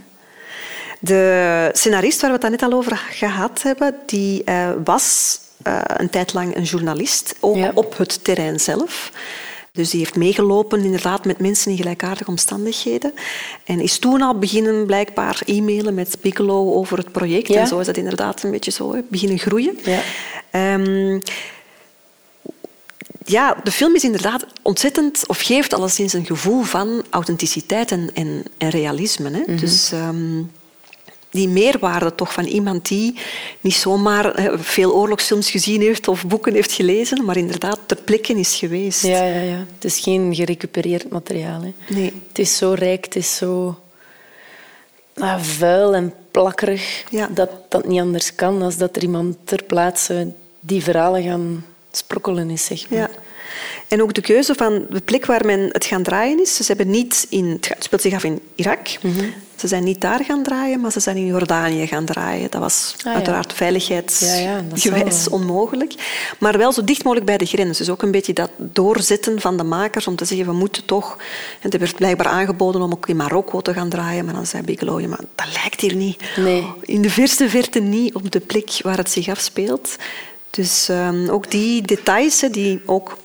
[1.00, 6.10] De scenarist waar we het net al over gehad hebben, die uh, was uh, een
[6.10, 9.10] tijd lang een journalist, ook op het terrein zelf.
[9.74, 13.12] Dus die heeft meegelopen inderdaad met mensen in gelijkaardige omstandigheden.
[13.64, 17.50] En is toen al beginnen blijkbaar e-mailen met Bigelow over het project.
[17.50, 19.78] En zo is dat inderdaad een beetje zo beginnen groeien.
[19.82, 20.02] Ja.
[20.74, 21.22] Um,
[23.24, 28.42] ja, de film is inderdaad ontzettend, of geeft alleszins een gevoel van authenticiteit en, en,
[28.58, 29.30] en realisme.
[29.30, 29.42] Hè?
[29.46, 30.50] Mm Dus um,
[31.34, 33.14] die meerwaarde toch van iemand die
[33.60, 38.54] niet zomaar veel oorlogsfilms gezien heeft of boeken heeft gelezen, maar inderdaad ter plekke is
[38.54, 39.02] geweest.
[39.02, 39.64] Ja, ja, ja.
[39.74, 41.62] Het is geen gerecupereerd materiaal.
[41.62, 41.72] Hè.
[41.94, 42.12] Nee.
[42.28, 43.80] Het is zo rijk, het is zo
[45.14, 47.28] ah, vuil en plakkerig ja.
[47.34, 52.50] dat dat niet anders kan dan dat er iemand ter plaatse die verhalen gaan sprokkelen
[52.50, 52.64] is.
[52.64, 52.98] Zeg maar.
[52.98, 53.10] ja.
[53.88, 56.56] En ook de keuze van de plek waar men het gaan draaien is.
[56.56, 58.88] Ze hebben niet in, het speelt zich af in Irak.
[59.02, 59.24] Mhm.
[59.56, 62.50] Ze zijn niet daar gaan draaien, maar ze zijn in Jordanië gaan draaien.
[62.50, 63.12] Dat was Ah, ja.
[63.12, 65.94] uiteraard Ja, ja, dat veiligheidsgewijs onmogelijk.
[66.38, 67.78] Maar wel zo dicht mogelijk bij de grens.
[67.78, 71.18] Dus ook een beetje dat doorzetten van de makers om te zeggen, we moeten toch...
[71.60, 74.24] En er werd blijkbaar aangeboden om ook in Marokko te gaan draaien.
[74.24, 76.22] Maar dan zei Bigelow, ja, maar dat lijkt hier niet.
[76.36, 76.66] Nee.
[76.80, 79.96] In de verste verte niet op de plek waar het zich afspeelt.
[80.50, 83.16] Dus ehm, ook die details, die ook...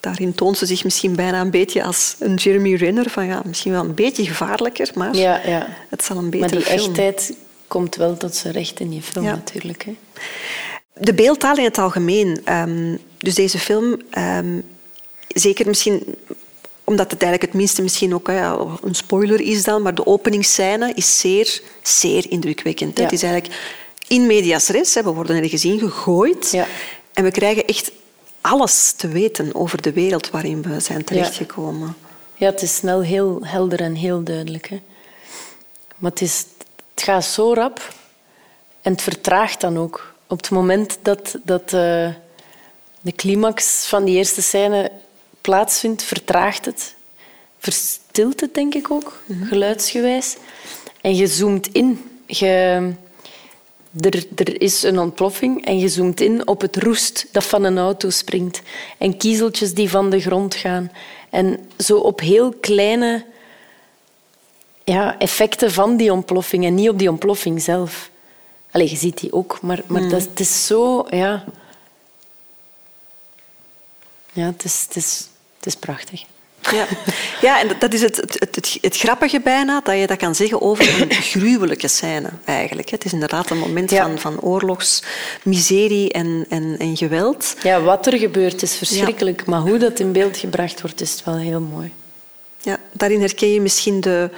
[0.00, 3.10] Daarin toont ze zich misschien bijna een beetje als een Jeremy Renner.
[3.10, 5.66] Van, ja, misschien wel een beetje gevaarlijker, maar Ja, ja.
[5.88, 6.78] het zal een Maar betere die film.
[6.88, 7.34] echtheid
[7.66, 9.30] komt wel tot zijn recht in die film Ja.
[9.30, 9.84] natuurlijk.
[9.84, 9.96] Hè.
[10.94, 12.40] De beeldtaal in het algemeen.
[12.44, 14.58] ehm, dus deze film, ehm,
[15.28, 16.02] zeker misschien
[16.84, 20.92] omdat het eigenlijk het minste misschien ook ja, een spoiler is dan, maar de openingsscène
[20.94, 22.98] is zeer, zeer indrukwekkend.
[22.98, 23.04] Ja.
[23.04, 23.54] Het is eigenlijk
[24.08, 26.66] in medias res, hè, we worden ergens in gegooid Ja.
[27.12, 27.90] en we krijgen echt
[28.40, 31.96] alles te weten over de wereld waarin we zijn terechtgekomen.
[32.34, 34.68] Ja, het is snel heel helder en heel duidelijk.
[34.68, 34.80] Hè.
[35.96, 36.44] Maar het, is,
[36.94, 37.94] het gaat zo rap
[38.80, 40.14] en het vertraagt dan ook.
[40.26, 42.08] Op het moment dat, dat eh,
[43.00, 44.92] de climax van die eerste scène
[45.40, 46.94] plaatsvindt, vertraagt het.
[47.58, 50.36] Verstilt het, denk ik ook, geluidsgewijs.
[51.00, 52.10] En je zoomt in.
[52.26, 52.92] Je,
[54.00, 57.78] er, er is een ontploffing en je zoomt in op het roest dat van een
[57.78, 58.62] auto springt.
[58.98, 60.92] En kiezeltjes die van de grond gaan.
[61.30, 63.24] En zo op heel kleine
[64.84, 68.10] ja, effecten van die ontploffing en niet op die ontploffing zelf.
[68.70, 71.06] Allee, je ziet die ook, maar, maar dat, het is zo...
[71.10, 71.44] Ja,
[74.32, 76.24] ja het, is, het, is, het is prachtig.
[76.72, 76.86] Ja,
[77.40, 80.60] ja en dat is het, het, het, het grappige bijna, dat je dat kan zeggen
[80.60, 82.88] over een gruwelijke scène eigenlijk.
[82.90, 84.02] Het is inderdaad een moment Ja.
[84.06, 87.54] van, van oorlogsmiserie en, en, en geweld.
[87.62, 91.36] Ja, wat er gebeurt is verschrikkelijk, maar hoe dat in beeld gebracht wordt, is wel
[91.36, 91.92] heel mooi.
[92.62, 94.30] Ja, daarin herken je misschien de,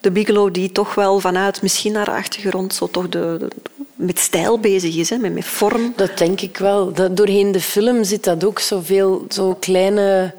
[0.00, 3.48] de Bigelow die toch wel vanuit misschien haar achtergrond zo toch de, de-
[3.94, 5.92] met stijl bezig is, hè, met, met vorm.
[5.96, 6.92] Dat denk ik wel.
[6.92, 10.34] Dat, doorheen de film zit dat ook zoveel zo kleine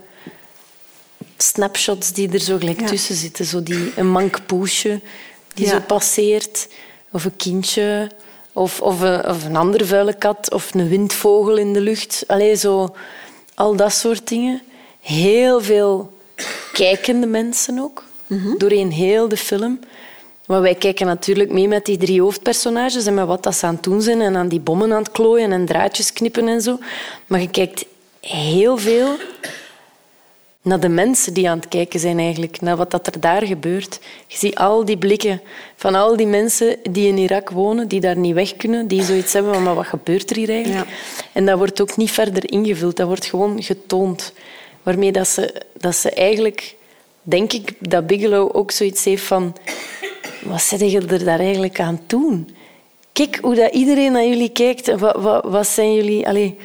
[1.37, 2.87] snapshots die er zo gelijk Ja.
[2.87, 3.45] tussen zitten.
[3.45, 5.01] Zo die, een mank poesje
[5.53, 5.71] die Ja.
[5.71, 6.67] zo passeert,
[7.11, 8.11] of een kindje,
[8.53, 12.23] of, of, een, of een andere vuile kat, of een windvogel in de lucht.
[12.27, 12.95] Allee, zo,
[13.55, 14.61] al dat soort dingen.
[15.01, 16.13] Heel veel
[16.73, 18.03] kijkende mensen ook,
[18.57, 19.79] doorheen heel de film.
[20.45, 23.73] Maar wij kijken natuurlijk mee met die drie hoofdpersonages en met wat dat ze aan
[23.73, 26.79] het doen zijn en aan die bommen aan het klooien en draadjes knippen en zo.
[27.27, 27.85] Maar je kijkt
[28.21, 29.15] heel veel
[30.67, 33.99] naar de mensen die aan het kijken zijn eigenlijk, naar wat dat er daar gebeurt.
[34.27, 35.41] Je ziet al die blikken
[35.75, 39.33] van al die mensen die in Irak wonen, die daar niet weg kunnen, die zoiets
[39.33, 40.89] hebben van, maar wat gebeurt er hier eigenlijk?
[40.89, 40.93] Ja.
[41.33, 44.33] En dat wordt ook niet verder ingevuld, dat wordt gewoon getoond.
[44.83, 46.75] Waarmee dat ze, dat ze eigenlijk,
[47.21, 49.55] denk ik, dat Bigelow ook zoiets heeft van,
[50.43, 52.55] wat zit je er daar eigenlijk aan doen?
[53.11, 54.99] Kijk hoe dat iedereen naar jullie kijkt.
[54.99, 56.27] Wat, wat, wat zijn jullie...
[56.27, 56.57] Allee.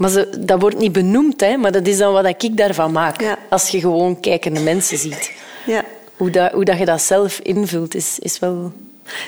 [0.00, 3.20] Maar ze, dat wordt niet benoemd, hè, maar dat is dan wat ik daarvan maak.
[3.20, 3.38] Ja.
[3.48, 5.32] Als je gewoon kijkende mensen ziet.
[5.66, 5.84] Ja.
[6.16, 8.72] Hoe, dat, hoe dat je dat zelf invult, is, is wel...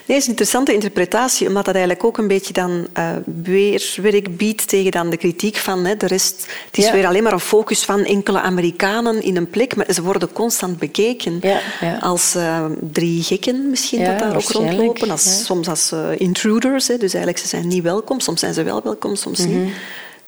[0.06, 3.10] Nee, is een interessante interpretatie, omdat dat eigenlijk ook een beetje dan eh
[3.42, 6.46] weerwerk biedt tegen dan de kritiek van hè, de rest.
[6.66, 6.92] Het is Ja.
[6.92, 10.78] weer alleen maar een focus van enkele Amerikanen in een plek, maar ze worden constant
[10.78, 11.98] bekeken Ja, ja.
[12.00, 15.10] als eh, drie gekken misschien dat daar ook rondlopen.
[15.10, 15.44] Als.
[15.44, 18.20] Soms als eh, intruders, hè, dus eigenlijk ze zijn niet welkom.
[18.20, 19.48] Soms zijn ze wel welkom, soms Mhm.
[19.62, 19.72] niet.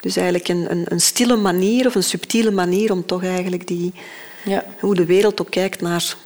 [0.05, 3.93] Dus eigenlijk een, een, een stille manier of een subtiele manier om toch eigenlijk die,
[4.45, 6.17] Ja, hoe de wereld ook kijkt naar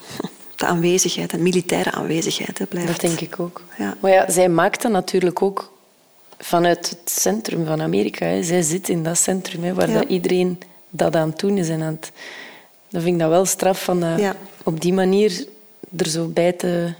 [0.56, 2.58] de aanwezigheid, de militaire aanwezigheid.
[2.58, 2.88] Hè, blijft.
[2.88, 3.62] dat denk ik ook.
[3.78, 3.96] Ja.
[4.00, 5.72] Maar ja, zij maakt dat natuurlijk ook
[6.38, 8.26] vanuit het centrum van Amerika.
[8.26, 8.42] Hè.
[8.42, 9.98] Zij zit in dat centrum hè, waar Ja.
[9.98, 10.58] dat iedereen
[10.90, 11.68] dat aan het doen is.
[11.68, 12.12] En aan het...
[12.90, 14.36] Dan vind ik dat wel straf van dat Ja.
[14.62, 15.46] op die manier
[15.96, 16.92] er zo bij te,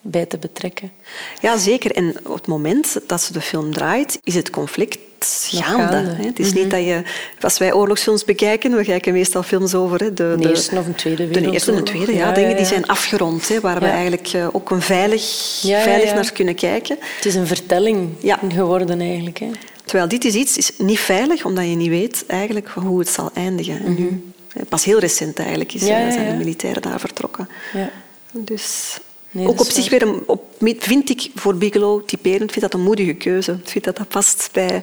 [0.00, 0.92] bij te betrekken.
[1.40, 1.90] Ja, zeker.
[1.92, 5.92] En op het moment dat ze de film draait, is het conflict gaande.
[5.92, 6.14] gaande.
[6.14, 6.24] hè.
[6.24, 7.02] Het is niet dat je...
[7.40, 10.00] Als wij oorlogsfilms bekijken, we kijken meestal films over...
[10.00, 11.84] Hè, de, De Eerste of een Tweede De Eerste en de Wereldoorlog.
[11.88, 12.28] Tweede, ja.
[12.28, 15.22] Ja, dingen ja, die zijn afgerond, hè, waar we eigenlijk eh, ook een veilig,
[15.62, 16.98] veilig naar kunnen kijken.
[17.16, 18.08] Het is een vertelling
[18.48, 19.38] geworden eigenlijk.
[19.38, 19.50] Hè.
[19.84, 23.30] Terwijl dit is iets is niet veilig, omdat je niet weet eigenlijk hoe het zal
[23.34, 23.84] eindigen.
[23.84, 26.10] En nu, eh, pas heel recent eigenlijk is, Mhm.
[26.12, 27.48] Zijn de militairen daar vertrokken.
[27.72, 27.90] Ja.
[28.32, 28.98] Dus
[29.36, 29.98] Nee, ook op zich waar.
[29.98, 30.42] weer een, op,
[30.78, 33.52] vind ik voor Bigelow typerend, vind dat een moedige keuze.
[33.52, 34.82] Ik vind dat dat past bij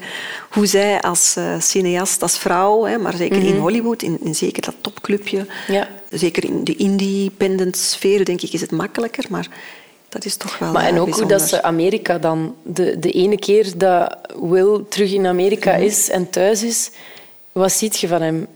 [0.49, 4.61] hoe zij als eh, cineast, als vrouw, hè, maar zeker in Hollywood, in, in zeker
[4.61, 5.37] dat topclubje,
[5.67, 5.71] Mhm.
[5.73, 5.87] Ja.
[6.09, 9.47] zeker in de independent sfeer, denk ik, is het makkelijker, maar
[10.09, 12.55] dat is toch wel Maar en ook hoe dat ze Amerika dan...
[12.63, 15.81] De, de ene keer dat Will terug in Amerika Mhm.
[15.81, 16.89] is en thuis is,
[17.51, 18.47] wat ziet je van hem?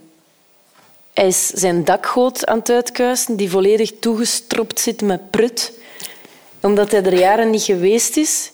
[1.14, 5.72] Hij is zijn dakgoot aan het uitkuisen, die volledig toegestropt zit met prut.
[6.60, 8.50] Omdat hij er jaren niet geweest is.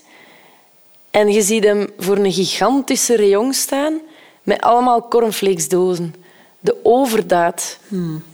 [1.11, 4.01] En je ziet hem voor een gigantische rayon staan
[4.43, 6.15] met allemaal cornflakesdozen.
[6.61, 7.79] De overdaad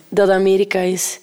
[0.08, 1.18] dat Amerika is.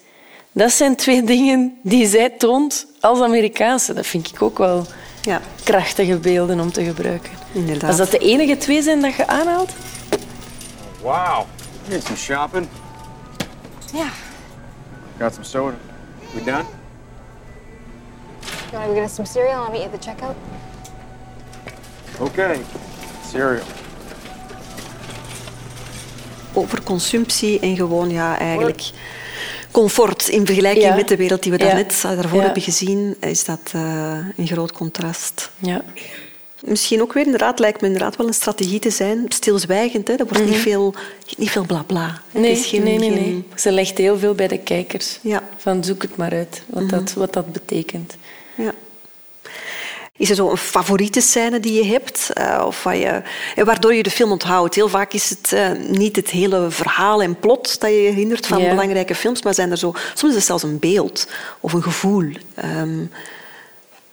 [0.52, 3.94] Dat zijn twee dingen die zij toont als Amerikaanse.
[3.94, 4.86] Dat vind ik ook wel
[5.22, 7.32] Ja, krachtige beelden om te gebruiken.
[7.54, 7.90] inderdaad.
[7.90, 9.72] Als dat de enige twee zijn dat je aanhaalt?
[11.02, 11.44] Wow.
[11.90, 12.68] Need some shopping.
[13.94, 14.10] Yeah.
[15.20, 15.76] Got some soda.
[16.34, 16.64] We done?
[18.72, 20.36] You want to go get us some cereal and I'll meet you at the checkout?
[22.20, 22.58] Okay.
[23.32, 23.64] Cereal.
[26.54, 28.90] over consumptie en gewoon ja, eigenlijk
[29.72, 30.96] comfort in vergelijking Ja.
[30.96, 31.66] met de wereld die we Ja.
[31.66, 32.44] daarnet daarvoor Ja.
[32.46, 35.52] hebben gezien, is dat eh, een groot contrast.
[35.58, 35.82] Ja.
[36.62, 40.08] Misschien ook weer, inderdaad, lijkt me inderdaad wel een strategie te zijn, stilzwijgend.
[40.08, 40.14] Hè.
[40.14, 40.94] Er wordt niet, veel,
[41.38, 42.06] niet veel blabla.
[42.06, 42.42] Het Mhm.
[42.42, 43.44] Nee, is geen, nee, nee, geen- nee.
[43.56, 45.20] Ze legt heel veel bij de kijkers.
[45.22, 45.44] Ja.
[45.58, 48.16] Van zoek het maar uit, wat, dat, wat dat betekent.
[48.58, 48.72] Ja.
[50.18, 53.22] Is er zo een favoriete scène die je hebt, eh, of wat je,
[53.56, 54.76] en waardoor je de film onthoudt?
[54.76, 58.62] Heel vaak is het eh, niet het hele verhaal en plot dat je hindert van
[58.62, 58.70] Ja.
[58.70, 61.28] belangrijke films, maar zijn er zo, soms is het zelfs een beeld
[61.60, 63.06] of een gevoel ehm,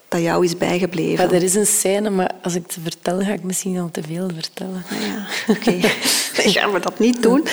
[0.08, 1.24] dat jou is bijgebleven.
[1.26, 4.02] Maar er is een scène, maar als ik het vertel, ga ik misschien al te
[4.02, 4.84] veel vertellen.
[4.90, 5.70] Ah ja, Oké,
[6.42, 7.46] dan gaan we dat niet doen.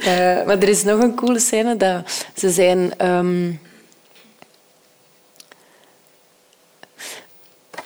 [0.00, 0.06] Eh,
[0.46, 1.76] maar er is nog een coole scène.
[1.76, 2.92] Dat ze zijn...
[2.98, 3.50] ehm,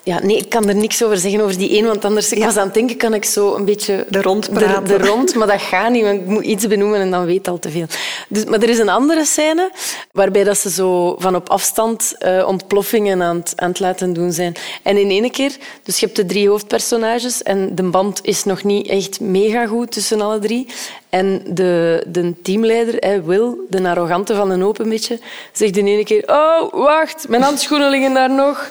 [0.07, 2.45] Ja, nee, ik kan er niks over zeggen over die één, want anders ik Ja.
[2.45, 4.85] was aan het denken, kan ik zo een beetje De rond praten.
[4.99, 7.59] de rond, maar dat gaat niet, want ik moet iets benoemen en dan weet al
[7.59, 7.87] te veel.
[8.29, 9.71] Dus, maar er is een andere scène
[10.12, 14.33] waarbij dat ze zo van op afstand eh, ontploffingen aan het, aan het laten doen
[14.33, 14.55] zijn.
[14.83, 18.64] En in één keer, dus je hebt de drie hoofdpersonages en de band is nog
[18.64, 20.66] niet echt mega goed tussen alle drie.
[21.11, 25.19] En de, de teamleider, hè, Will, de arrogante van een open beetje,
[25.53, 26.23] zegt in één keer...
[26.27, 28.71] Oh, wacht, mijn handschoenen liggen daar nog.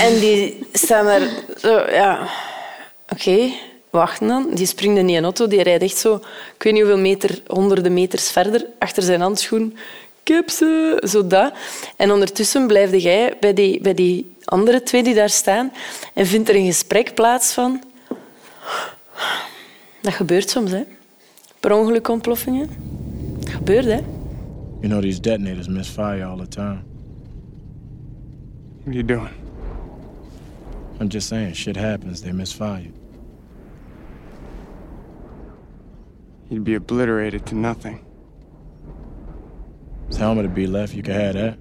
[0.00, 2.28] En die staan daar zo, ja...
[3.08, 3.52] Oké,
[3.90, 4.50] wachten dan.
[4.54, 6.14] Die springt in die auto, die rijdt echt zo...
[6.54, 9.76] Ik weet niet hoeveel meter, honderden meters verder, achter zijn handschoen.
[10.46, 11.52] Ze, zo dat.
[11.96, 15.72] En ondertussen blijf jij bij die, bij die andere twee die daar staan
[16.14, 17.82] en vindt er een gesprek plaats van...
[20.00, 20.82] Dat gebeurt soms, hè.
[21.60, 22.70] Per ongeluk ontploffingen.
[23.38, 24.00] Dat gebeurt, hè.
[24.80, 26.82] You know, these detonators misfire all the time.
[28.84, 29.39] What are you doing?
[31.00, 32.92] I'm just saying, shit happens, they misfire.
[36.50, 38.04] You'd be obliterated to nothing.
[40.08, 41.58] This helmet would be left, you could have that.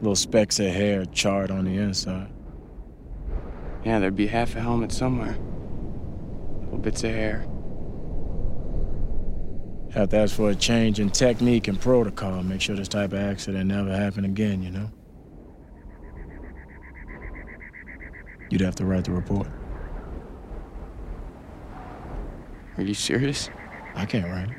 [0.00, 2.32] Little specks of hair charred on the inside.
[3.84, 5.36] Yeah, there'd be half a helmet somewhere.
[6.62, 7.46] Little bits of hair.
[9.92, 12.42] Have to ask for a change in technique and protocol.
[12.42, 14.90] Make sure this type of accident never happen again, you know?
[18.50, 19.46] You'd have to write the report.
[22.76, 23.48] Are you serious?
[23.94, 24.56] I can't write it.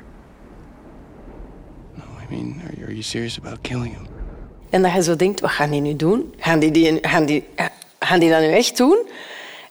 [1.96, 4.06] No, I mean, are you, are you serious about killing him?
[4.70, 6.34] En dat je zo denkt, wat gaan die nu doen?
[6.38, 7.44] Gaan die, die, gaan die,
[7.98, 9.06] gaan die dat nu echt doen?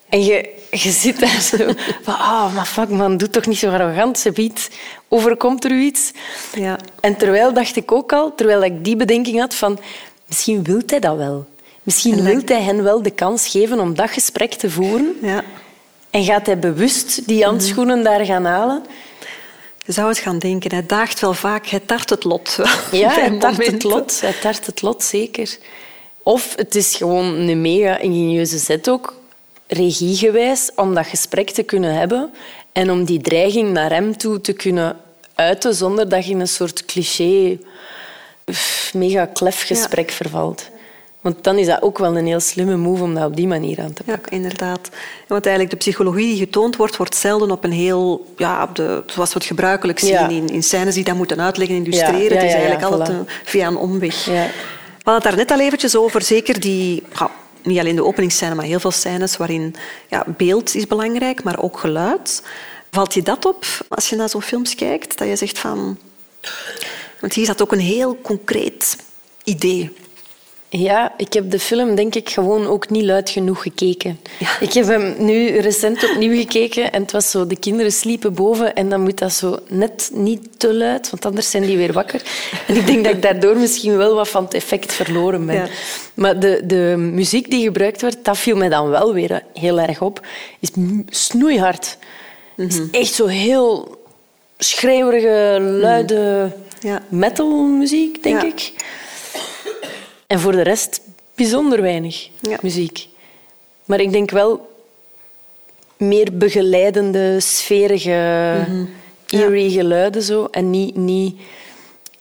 [0.08, 1.56] En je, je zit daar zo
[2.04, 4.18] van, ah, maar fuck man, doe toch niet zo arrogant.
[4.18, 4.70] Ze biedt,
[5.08, 6.12] overkomt er u iets?
[6.54, 6.78] Ja.
[7.00, 9.78] En terwijl dacht ik ook al, terwijl ik die bedenking had van,
[10.26, 11.46] misschien wil hij dat wel.
[11.82, 15.16] Misschien wil hij hen wel de kans geven om dat gesprek te voeren.
[15.22, 15.44] Ja.
[16.10, 18.82] En gaat hij bewust die handschoenen daar gaan halen?
[19.84, 22.58] Je zou het gaan denken, hij daagt wel vaak, hij tart het lot.
[22.90, 24.20] Ja, hij tart het lot.
[24.20, 25.58] Hij tart het lot, zeker.
[26.22, 29.14] Of het is gewoon een mega ingenieuze zet ook,
[29.66, 32.30] regiegewijs, om dat gesprek te kunnen hebben
[32.72, 34.96] en om die dreiging naar hem toe te kunnen
[35.34, 37.58] uiten zonder dat je in een soort cliché,
[38.92, 40.70] mega klef gesprek vervalt.
[41.22, 43.80] Want dan is dat ook wel een heel slimme move om dat op die manier
[43.80, 44.26] aan te pakken.
[44.30, 44.88] Ja, inderdaad.
[45.26, 49.02] Want eigenlijk de psychologie die getoond wordt, wordt zelden op een heel, ja, op de,
[49.06, 50.28] zoals we het gebruikelijk zien Ja.
[50.28, 52.22] in, in scènes die dat moeten uitleggen, illustreren.
[52.22, 53.12] Ja, ja, het is eigenlijk altijd voilà.
[53.12, 54.24] een, via een omweg.
[54.24, 54.32] Ja.
[54.32, 57.02] We hadden het daar net al eventjes over, zeker die...
[57.62, 59.74] niet alleen de openingsscène, maar heel veel scènes waarin
[60.08, 62.42] ja, beeld is belangrijk, maar ook geluid.
[62.90, 65.18] Valt je dat op als je naar zo'n films kijkt?
[65.18, 65.98] Dat je zegt van...
[67.20, 68.96] Want hier zat ook een heel concreet
[69.44, 69.92] idee.
[70.74, 74.20] Ja, ik heb de film denk ik gewoon ook niet luid genoeg gekeken.
[74.60, 78.74] Ik heb hem nu recent opnieuw gekeken en het was zo, de kinderen sliepen boven
[78.74, 82.22] en dan moet dat zo net niet te luid, want anders zijn die weer wakker.
[82.66, 85.54] En ik denk dat ik daardoor misschien wel wat van het effect verloren ben.
[85.54, 85.66] Ja.
[86.14, 90.00] Maar de, de muziek die gebruikt werd, dat viel mij dan wel weer heel erg
[90.00, 90.26] op,
[90.60, 90.70] is
[91.06, 91.96] snoeihard.
[92.56, 93.96] Het is echt zo heel
[94.58, 96.52] schreeuwerige, luide
[97.08, 98.72] metalmuziek, denk ik.
[100.32, 101.00] En voor de rest
[101.34, 102.28] bijzonder weinig
[102.62, 103.08] muziek.
[103.84, 104.70] Maar ik denk wel
[105.96, 108.10] meer begeleidende, sferige,
[108.68, 108.84] Mhm.
[109.28, 110.48] eerie geluiden zo.
[110.50, 111.36] En niet, niet...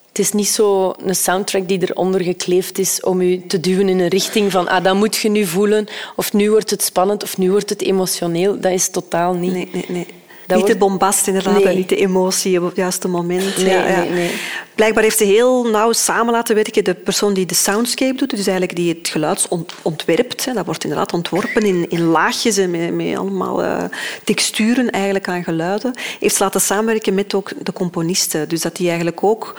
[0.07, 3.99] Het is niet zo een soundtrack die eronder gekleefd is om u te duwen in
[3.99, 7.37] een richting van ah, dat moet je nu voelen, of nu wordt het spannend, of
[7.37, 8.59] nu wordt het emotioneel.
[8.59, 9.51] Dat is totaal niet.
[9.51, 10.07] Nee, nee, nee.
[10.57, 11.65] Niet de bombast inderdaad, Nee.
[11.67, 13.57] en niet de emotie op het juiste moment.
[13.57, 14.03] Nee, ja, ja.
[14.03, 14.31] nee.
[14.75, 18.47] Blijkbaar heeft ze heel nauw samen laten werken de persoon die de soundscape doet, dus
[18.47, 20.45] eigenlijk die het geluid ont- ontwerpt.
[20.45, 20.53] hè.
[20.53, 23.83] Dat wordt inderdaad ontworpen in, in laagjes en met, met allemaal eh,
[24.23, 25.93] texturen eigenlijk aan geluiden.
[26.19, 29.55] Heeft ze laten samenwerken met ook de componisten, dus dat die eigenlijk ook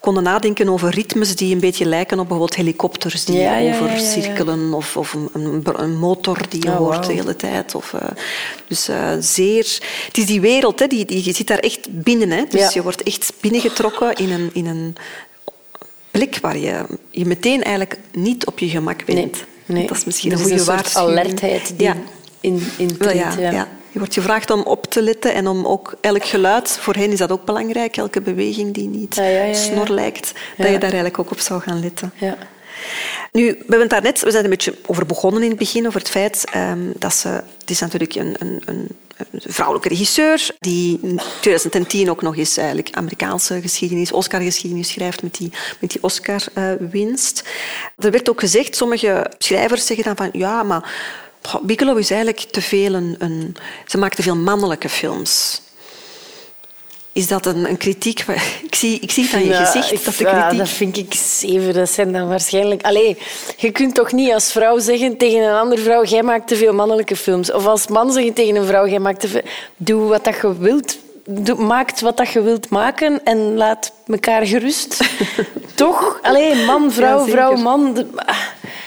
[0.00, 3.74] konden nadenken over ritmes die een beetje lijken op bijvoorbeeld helikopters die Ja, ja, ja,
[3.74, 4.00] over ja, ja.
[4.10, 7.74] cirkelen of, of een, een, een motor die je Oh, hoort de hele tijd.
[7.74, 8.08] Of, eh,
[8.68, 9.78] dus eh, zeer...
[10.06, 12.30] Het is die wereld, hè, die, die, je zit daar echt binnen.
[12.30, 14.96] Hè, dus je wordt echt binnengetrokken in een, in een
[16.10, 19.44] plek waar je je meteen eigenlijk niet op je gemak bent.
[19.66, 19.86] Nee.
[19.86, 21.18] Dat is misschien Er een goede soort waarschuwing.
[21.18, 21.96] alertheid die Ja.
[22.40, 23.68] in, in ja.
[23.92, 27.18] Je wordt gevraagd om op te letten en om ook elk geluid, voor hen is
[27.18, 29.54] dat ook belangrijk, elke beweging die niet Ja, ja, ja, ja.
[29.54, 32.12] snor lijkt, dat je daar eigenlijk ook op zou gaan letten.
[32.14, 32.36] Ja.
[33.32, 35.58] Nu, we hebben het daar net, we zijn er een beetje over begonnen in het
[35.58, 37.28] begin, over het feit ehm, dat ze...
[37.28, 38.88] Het is natuurlijk een, een, een,
[39.32, 45.52] vrouwelijke regisseur die in 2010 ook nog eens eigenlijk Amerikaanse geschiedenis, Oscar-geschiedenis schrijft met die,
[45.80, 47.44] met die Oscar-winst.
[47.98, 50.92] er werd ook gezegd, sommige schrijvers zeggen dan van ja, maar
[51.62, 53.56] Bigelow is eigenlijk te veel een, een...
[53.86, 55.62] Ze maakt te veel mannelijke films.
[57.12, 58.24] Is dat een, een kritiek?
[58.70, 60.58] Ik zie, ik zie het aan je Ja, gezicht dat de ja, kritiek...
[60.58, 61.74] dat vind ik zeven.
[61.74, 62.82] Dat zijn dan waarschijnlijk...
[62.82, 63.18] Allee,
[63.56, 66.72] je kunt toch niet als vrouw zeggen tegen een andere vrouw jij maakt te veel
[66.72, 67.52] mannelijke films.
[67.52, 69.42] Of als man zeggen tegen een vrouw jij maakt te veel...
[69.76, 70.98] Doe wat dat je wilt.
[71.24, 74.98] Doe, maakt wat dat je wilt maken en laat elkaar gerust.
[75.74, 76.18] toch?
[76.22, 77.94] Allee, man, vrouw, Ja, vrouw, man.
[77.94, 78.06] De-.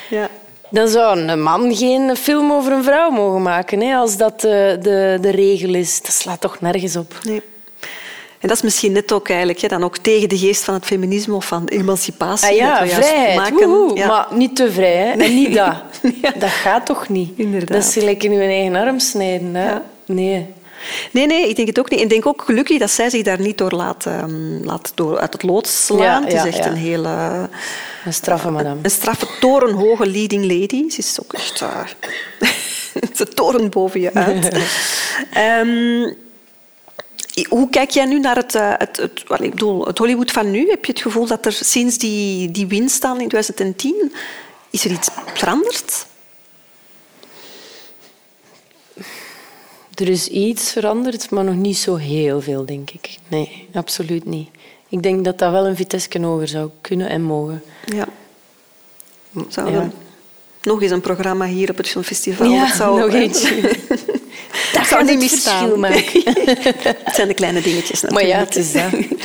[0.09, 0.29] Ja.
[0.74, 4.78] Dan zou een man geen film over een vrouw mogen maken, hè, als dat de,
[4.82, 6.01] de, de regel is.
[6.01, 7.19] Dat slaat toch nergens op.
[7.24, 7.41] Nee.
[8.39, 10.86] En dat is misschien net ook eigenlijk hè, dan ook tegen de geest van het
[10.86, 12.49] feminisme of van emancipatie.
[12.49, 13.36] Ah ja, vrijheid.
[13.36, 13.69] maken.
[13.69, 13.97] woehoe.
[13.97, 14.07] Ja.
[14.07, 14.95] Maar niet te vrij.
[14.95, 15.11] Hè?
[15.11, 15.76] En niet dat.
[16.39, 17.32] Dat gaat toch niet?
[17.36, 17.69] Inderdaad.
[17.69, 19.55] Dat is gelijk in uw eigen arm snijden.
[19.55, 19.69] Hè?
[19.69, 19.84] Ja.
[20.05, 20.53] Nee.
[21.11, 21.99] Nee, nee, ik denk het ook niet.
[21.99, 25.34] Ik denk ook gelukkig dat zij zich daar niet door laat, ehm, laat door uit
[25.34, 25.99] het lood slaan.
[25.99, 27.49] Ja, het is echt een hele...
[28.05, 28.79] Een straffe madame.
[28.81, 30.89] Een straffe, torenhoge leading lady.
[30.89, 31.61] Ze is ook echt...
[31.61, 31.79] eh,
[33.17, 34.49] ze toren boven je uit.
[35.31, 36.13] Ehm,
[37.49, 40.69] hoe kijk jij nu naar het, eh, het, het, ik bedoel, het Hollywood van nu?
[40.69, 44.13] Heb je het gevoel dat er sinds die, die winst dan in 2010...
[44.69, 46.05] Is er iets veranderd?
[49.95, 53.17] Er is iets veranderd, maar nog niet zo heel veel, denk ik.
[53.27, 54.49] Nee, absoluut niet.
[54.89, 57.63] Ik denk dat dat wel een vitesse hoger zou kunnen en mogen.
[57.85, 58.07] Ja.
[59.47, 59.91] Zouden Ja.
[60.63, 62.47] nog eens een programma hier op het filmfestival?
[62.49, 63.61] Ja, dat zou, nog eentje.
[64.73, 65.79] Dat zou niet misstaan.
[65.79, 66.21] maken.
[67.03, 68.39] Het zijn de kleine dingetjes Maar natuurlijk.
[68.39, 69.19] ja, het is dat.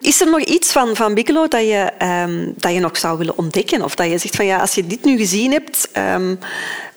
[0.00, 3.38] Is er nog iets van, van Bigelow dat je, ehm, dat je nog zou willen
[3.38, 3.82] ontdekken?
[3.82, 6.34] Of dat je zegt van ja, als je dit nu gezien hebt, ehm,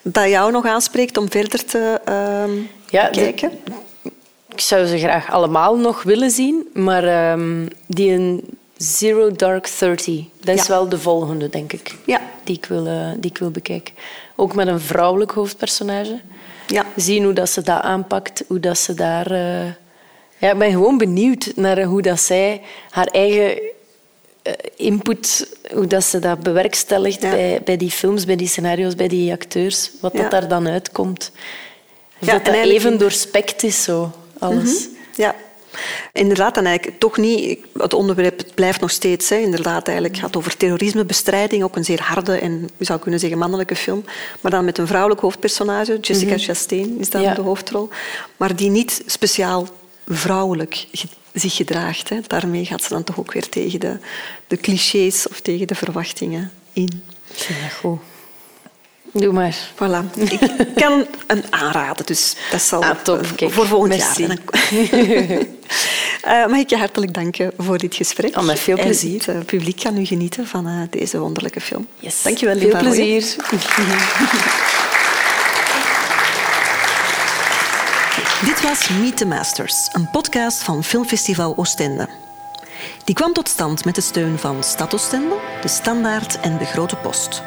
[0.02, 2.52] dat jou nog aanspreekt om verder te ehm,
[2.90, 3.52] Ja, de- kijken?
[4.50, 8.44] Ik zou ze graag allemaal nog willen zien, maar ehm, die een
[8.78, 10.74] Zero Dark Thirty, dat is Ja.
[10.74, 12.22] wel de volgende, denk ik, Ja.
[12.44, 13.94] die, ik wil, eh, die ik wil bekijken.
[14.36, 16.20] Ook met een vrouwelijk hoofdpersonage.
[16.68, 16.86] Ja.
[16.96, 19.32] Zien hoe dat ze dat aanpakt, hoe dat ze daar...
[19.32, 19.66] eh,
[20.40, 23.60] Ja, ik ben gewoon benieuwd naar hoe dat zij haar eigen
[24.42, 27.30] eh, input, hoe dat ze dat bewerkstelligt Ja.
[27.30, 30.22] bij, bij die films, bij die scenario's, bij die acteurs, wat Ja.
[30.22, 31.32] dat daar dan uitkomt.
[32.20, 34.88] Ja, dat dat even doorspekt is, zo, alles.
[35.16, 35.36] Ja.
[36.14, 37.60] Inderdaad, en eigenlijk toch niet...
[37.74, 42.38] Het onderwerp blijft nog steeds, hè, inderdaad, eigenlijk gaat over terrorismebestrijding, ook een zeer harde
[42.38, 44.06] en, je zou kunnen zeggen, mannelijke film.
[44.42, 47.34] Maar dan met een vrouwelijk hoofdpersonage, Jessica Chastain is dan Ja.
[47.34, 47.90] de hoofdrol.
[48.38, 49.68] Maar die niet speciaal
[50.08, 50.88] vrouwelijk
[51.34, 52.10] zich gedraagt.
[52.10, 52.20] Hè.
[52.28, 53.98] Daarmee gaat ze dan toch ook weer tegen de,
[54.48, 57.04] de clichés of tegen de verwachtingen in.
[57.28, 57.48] Dat
[57.80, 58.00] goed.
[59.20, 59.56] Doe maar.
[59.74, 60.14] Voilà.
[60.16, 60.40] Ik
[60.76, 63.26] kan hem aanraden, dus dat zal Ah, top.
[63.36, 64.28] Kijk, voor volgend merci.
[64.28, 64.38] jaar.
[66.22, 68.38] Eh, mag ik je hartelijk danken voor dit gesprek.
[68.38, 69.20] Oh, met veel En plezier.
[69.20, 71.88] het eh, publiek kan nu genieten van eh, deze wonderlijke film.
[72.00, 72.22] Yes.
[72.22, 72.88] Dankjewel, Veel Liva Roy.
[72.90, 73.36] plezier.
[78.46, 82.08] Dit was Meet the Masters, een podcast van Filmfestival Oostende.
[83.04, 86.96] Die kwam tot stand met de steun van Stad Oostende, De Standaard en De Grote
[86.96, 87.42] Post.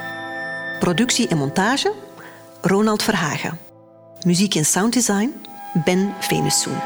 [0.81, 1.93] Productie en montage
[2.61, 3.59] Ronald Verhagen.
[4.27, 5.35] Muziek en sounddesign
[5.85, 6.81] Ben Venussoen.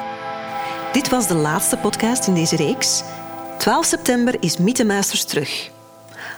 [0.93, 3.03] Dit was de laatste podcast in deze reeks.
[3.59, 5.71] 12 september is Mythemasters terug.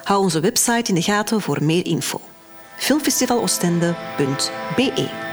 [0.04, 2.20] Hou onze website in de gaten voor meer info.
[2.76, 5.25] filmfestivalostende.be